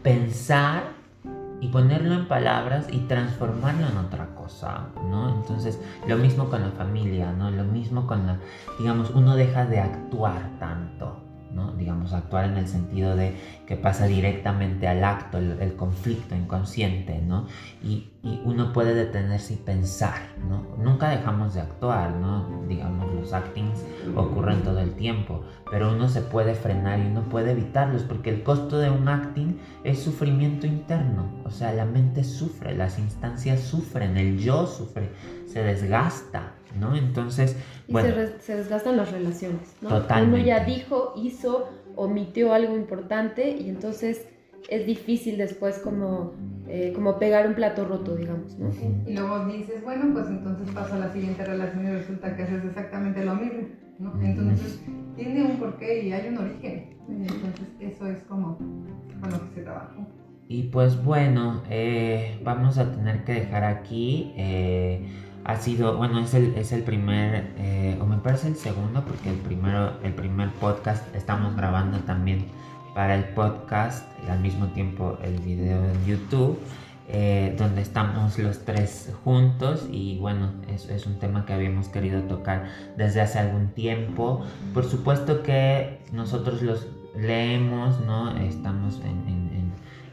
pensar 0.03 0.97
y 1.59 1.69
ponerlo 1.69 2.13
en 2.13 2.27
palabras 2.27 2.87
y 2.91 2.99
transformarlo 2.99 3.87
en 3.87 3.97
otra 3.97 4.27
cosa, 4.35 4.87
¿no? 5.09 5.33
Entonces, 5.35 5.79
lo 6.07 6.17
mismo 6.17 6.49
con 6.49 6.61
la 6.61 6.71
familia, 6.71 7.31
¿no? 7.31 7.49
Lo 7.49 7.63
mismo 7.63 8.05
con 8.05 8.27
la, 8.27 8.37
digamos, 8.77 9.09
uno 9.11 9.35
deja 9.35 9.65
de 9.65 9.79
actuar 9.79 10.49
tanto, 10.59 11.17
¿no? 11.57 11.73
Digamos, 11.73 12.13
actuar 12.13 12.45
en 12.45 12.57
el 12.57 12.67
sentido 12.67 13.15
de 13.15 13.35
que 13.65 13.75
pasa 13.75 14.05
directamente 14.05 14.87
al 14.87 15.03
acto, 15.03 15.39
el, 15.39 15.59
el 15.59 15.75
conflicto 15.75 16.35
inconsciente, 16.35 17.19
¿no? 17.19 17.47
Y, 17.83 18.11
y, 18.21 18.39
uno 18.45 18.71
puede 18.73 18.93
detenerse 18.93 19.55
y 19.55 19.57
pensar, 19.57 20.19
¿no? 20.47 20.77
Nunca 20.77 21.09
dejamos 21.09 21.55
de 21.55 21.61
actuar, 21.61 22.11
¿no? 22.11 22.63
Digamos, 22.67 23.11
los 23.11 23.33
actings 23.33 23.83
ocurren 24.15 24.61
todo 24.61 24.79
el 24.79 24.91
tiempo, 24.91 25.43
pero 25.71 25.91
uno 25.93 26.07
se 26.09 26.21
puede 26.21 26.53
frenar 26.53 26.99
y 26.99 27.07
uno 27.07 27.23
puede 27.23 27.51
evitarlos, 27.51 28.03
porque 28.03 28.29
el 28.29 28.43
costo 28.43 28.77
de 28.77 28.91
un 28.91 29.07
acting 29.07 29.57
es 29.83 29.99
sufrimiento 29.99 30.67
interno, 30.67 31.41
o 31.43 31.49
sea, 31.49 31.73
la 31.73 31.85
mente 31.85 32.23
sufre, 32.23 32.75
las 32.75 32.99
instancias 32.99 33.61
sufren, 33.61 34.15
el 34.15 34.37
yo 34.37 34.67
sufre, 34.67 35.09
se 35.47 35.63
desgasta, 35.63 36.53
¿no? 36.79 36.95
Entonces, 36.95 37.55
y 37.87 37.93
bueno, 37.93 38.09
se, 38.09 38.15
re, 38.15 38.41
se, 38.41 38.55
desgastan 38.55 38.97
las 38.97 39.11
relaciones, 39.11 39.75
¿no? 39.81 39.89
Totalmente. 39.89 40.35
Uno 40.35 40.45
ya 40.45 40.63
dijo, 40.63 41.13
hizo, 41.17 41.69
omitió 41.95 42.53
algo 42.53 42.75
importante 42.75 43.49
y 43.49 43.69
entonces 43.69 44.27
es 44.69 44.85
difícil 44.85 45.37
después 45.37 45.79
como, 45.79 46.33
eh, 46.67 46.91
como 46.93 47.17
pegar 47.19 47.47
un 47.47 47.53
plato 47.53 47.85
roto, 47.85 48.15
digamos, 48.15 48.57
¿no? 48.57 48.69
Y 49.05 49.13
luego 49.13 49.45
dices, 49.45 49.83
bueno, 49.83 50.13
pues 50.13 50.27
entonces 50.27 50.69
paso 50.71 50.95
a 50.95 50.99
la 50.99 51.13
siguiente 51.13 51.43
relación 51.45 51.85
y 51.85 51.91
resulta 51.91 52.35
que 52.35 52.43
haces 52.43 52.65
exactamente 52.65 53.23
lo 53.23 53.35
mismo, 53.35 53.67
¿no? 53.99 54.21
Entonces 54.21 54.81
tiene 55.15 55.43
un 55.43 55.57
porqué 55.57 56.03
y 56.03 56.13
hay 56.13 56.27
un 56.27 56.37
origen. 56.37 56.97
Entonces 57.09 57.67
eso 57.79 58.07
es 58.07 58.19
como 58.23 58.57
con 58.57 59.31
lo 59.31 59.39
que 59.47 59.55
se 59.55 59.61
trabaja. 59.61 59.95
Y 60.49 60.63
pues 60.63 61.03
bueno, 61.03 61.61
eh, 61.69 62.39
vamos 62.43 62.77
a 62.77 62.91
tener 62.91 63.23
que 63.23 63.33
dejar 63.33 63.63
aquí. 63.63 64.33
Eh, 64.37 65.05
ha 65.47 65.55
sido, 65.55 65.95
bueno, 65.95 66.19
es 66.19 66.33
el, 66.33 66.55
es 66.55 66.73
el 66.73 66.83
primer, 66.83 67.53
eh, 67.57 67.97
o 68.01 68.05
me 68.05 68.17
parece 68.17 68.49
el 68.49 68.57
segundo, 68.57 69.03
porque 69.05 69.29
el 69.29 69.37
primero, 69.37 69.93
el 70.03 70.13
primer 70.13 70.51
podcast 70.51 71.03
estamos 71.15 71.55
grabando 71.55 71.99
también 71.99 72.47
para 72.93 73.15
el 73.15 73.23
podcast 73.29 74.05
y 74.25 74.29
al 74.29 74.41
mismo 74.41 74.67
tiempo 74.67 75.17
el 75.23 75.39
video 75.39 75.81
en 75.85 76.05
YouTube, 76.05 76.59
eh, 77.07 77.55
donde 77.57 77.81
estamos 77.81 78.37
los 78.37 78.65
tres 78.65 79.13
juntos 79.23 79.87
y 79.89 80.17
bueno, 80.19 80.51
es, 80.67 80.89
es 80.89 81.05
un 81.05 81.17
tema 81.17 81.45
que 81.45 81.53
habíamos 81.53 81.87
querido 81.87 82.23
tocar 82.23 82.65
desde 82.97 83.21
hace 83.21 83.39
algún 83.39 83.69
tiempo. 83.69 84.43
Por 84.73 84.83
supuesto 84.83 85.43
que 85.43 86.01
nosotros 86.11 86.61
los 86.61 86.87
leemos, 87.15 88.01
¿no? 88.01 88.37
Estamos 88.37 88.99
en, 89.05 89.47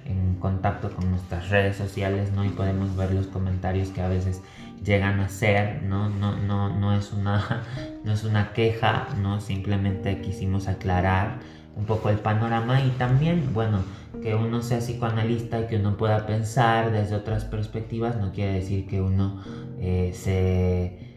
en 0.06 0.34
contacto 0.44 0.90
con 0.90 1.10
nuestras 1.10 1.48
redes 1.48 1.76
sociales, 1.76 2.30
¿no? 2.32 2.44
Y 2.44 2.50
podemos 2.50 2.94
ver 2.96 3.12
los 3.12 3.26
comentarios 3.28 3.88
que 3.88 4.02
a 4.02 4.08
veces 4.08 4.42
llegan 4.84 5.20
a 5.20 5.28
ser, 5.28 5.82
¿no? 5.82 6.08
No, 6.10 6.36
no, 6.36 6.68
no, 6.68 6.96
es, 6.96 7.12
una, 7.12 7.62
no 8.04 8.12
es 8.12 8.24
una 8.24 8.52
queja, 8.52 9.08
¿no? 9.20 9.40
Simplemente 9.40 10.20
quisimos 10.20 10.68
aclarar 10.68 11.38
un 11.76 11.86
poco 11.86 12.10
el 12.10 12.18
panorama 12.18 12.80
y 12.82 12.90
también, 12.90 13.52
bueno, 13.52 13.82
que 14.22 14.34
uno 14.34 14.62
sea 14.62 14.78
psicoanalista 14.78 15.60
y 15.60 15.66
que 15.66 15.76
uno 15.76 15.96
pueda 15.96 16.26
pensar 16.26 16.92
desde 16.92 17.16
otras 17.16 17.44
perspectivas 17.44 18.16
no 18.16 18.32
quiere 18.32 18.54
decir 18.54 18.86
que 18.86 19.00
uno 19.00 19.42
eh, 19.80 20.12
se 20.14 21.14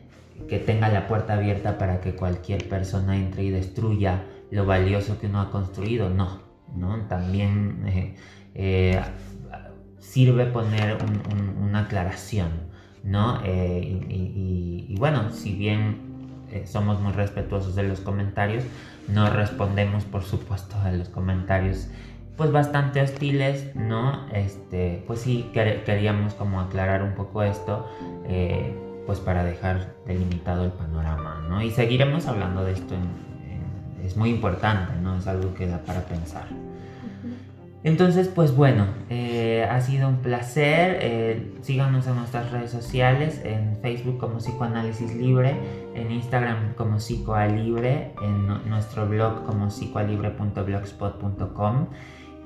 que 0.47 0.59
tenga 0.59 0.89
la 0.89 1.07
puerta 1.07 1.33
abierta 1.33 1.77
para 1.77 1.99
que 1.99 2.15
cualquier 2.15 2.69
persona 2.69 3.17
entre 3.17 3.43
y 3.43 3.49
destruya 3.49 4.23
lo 4.51 4.65
valioso 4.65 5.19
que 5.19 5.27
uno 5.27 5.41
ha 5.41 5.51
construido, 5.51 6.09
no, 6.09 6.39
¿no? 6.75 7.01
También 7.07 7.83
eh, 7.87 8.15
eh, 8.55 9.01
sirve 9.99 10.45
poner 10.45 10.97
una 11.59 11.81
aclaración, 11.81 12.66
¿no? 13.07 13.41
y, 13.45 14.95
bueno, 14.99 15.31
si 15.31 15.53
bien 15.53 16.01
somos 16.65 16.99
muy 16.99 17.13
respetuosos 17.13 17.75
de 17.75 17.83
los 17.83 18.01
comentarios, 18.01 18.63
no 19.07 19.29
respondemos 19.29 20.03
por 20.03 20.23
supuesto 20.23 20.75
a 20.83 20.91
los 20.91 21.09
comentarios 21.09 21.87
pues 22.35 22.51
bastante 22.51 23.01
hostiles, 23.01 23.75
¿no? 23.75 24.27
Este, 24.31 25.03
pues 25.07 25.21
sí, 25.21 25.49
queríamos 25.53 26.35
como 26.35 26.61
aclarar 26.61 27.01
un 27.01 27.15
poco 27.15 27.41
esto, 27.41 27.89
eh, 28.27 28.77
pues 29.07 29.19
para 29.19 29.43
dejar 29.43 29.95
delimitado 30.05 30.65
el 30.65 30.71
panorama, 30.71 31.43
¿no? 31.49 31.63
Y 31.63 31.71
seguiremos 31.71 32.27
hablando 32.27 32.63
de 32.63 32.73
esto, 32.73 32.93
es 34.05 34.15
muy 34.15 34.29
importante, 34.29 34.93
¿no? 35.01 35.17
Es 35.17 35.25
algo 35.25 35.55
que 35.55 35.65
da 35.65 35.79
para 35.79 36.01
pensar. 36.01 36.66
Entonces, 37.87 38.27
pues 38.27 38.53
bueno, 38.53 38.85
eh, 39.09 39.65
ha 39.71 39.79
sido 39.79 40.09
un 40.09 40.17
placer. 40.17 40.99
Eh, 41.01 41.53
síganos 41.61 42.05
en 42.05 42.17
nuestras 42.17 42.51
redes 42.51 42.69
sociales, 42.69 43.39
en 43.45 43.77
Facebook 43.81 44.17
como 44.17 44.39
Psicoanálisis 44.39 45.15
Libre, 45.15 45.55
en 45.95 46.11
Instagram 46.11 46.73
como 46.73 46.99
Psicoalibre, 46.99 48.11
en 48.21 48.69
nuestro 48.69 49.07
blog 49.07 49.45
como 49.45 49.71
psicoalibre.blogspot.com 49.71 51.87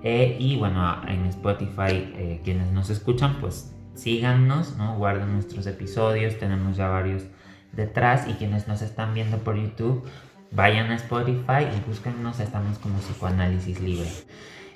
eh, 0.04 0.38
y 0.40 0.58
bueno, 0.58 1.02
en 1.08 1.26
Spotify, 1.26 2.40
quienes 2.44 2.72
nos 2.72 2.92
escuchan, 2.92 3.38
pues 3.42 3.74
síganos, 3.96 4.78
¿no? 4.78 4.96
Guarden 5.00 5.34
nuestros 5.34 5.66
episodios, 5.66 6.38
tenemos 6.38 6.78
ya 6.78 6.88
varios 6.88 7.24
detrás 7.72 8.28
y 8.28 8.34
quienes 8.34 8.68
nos 8.68 8.84
están 8.84 9.16
viendo 9.16 9.40
por 9.40 9.56
YouTube, 9.56 10.08
vayan 10.52 10.92
a 10.92 10.96
Spotify 10.98 11.66
y 11.76 11.80
búsquennos, 11.90 12.40
estamos 12.40 12.78
como 12.78 13.00
Psicoanálisis 13.00 13.82
Libre. 13.82 14.12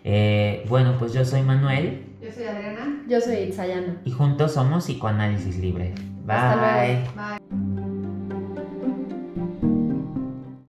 Eh, 0.08 0.64
bueno, 0.70 0.96
pues 1.00 1.14
yo 1.14 1.26
soy 1.26 1.42
Manuel. 1.42 2.06
Yo 2.22 2.32
soy 2.32 2.44
Adriana. 2.46 3.04
Yo 3.10 3.20
soy 3.20 3.38
Itzayana. 3.38 4.02
Y 4.06 4.12
juntos 4.12 4.54
somos 4.54 4.86
Psicoanálisis 4.86 5.58
Libre. 5.58 5.94
Bye. 6.26 7.04
Bye. 7.16 7.85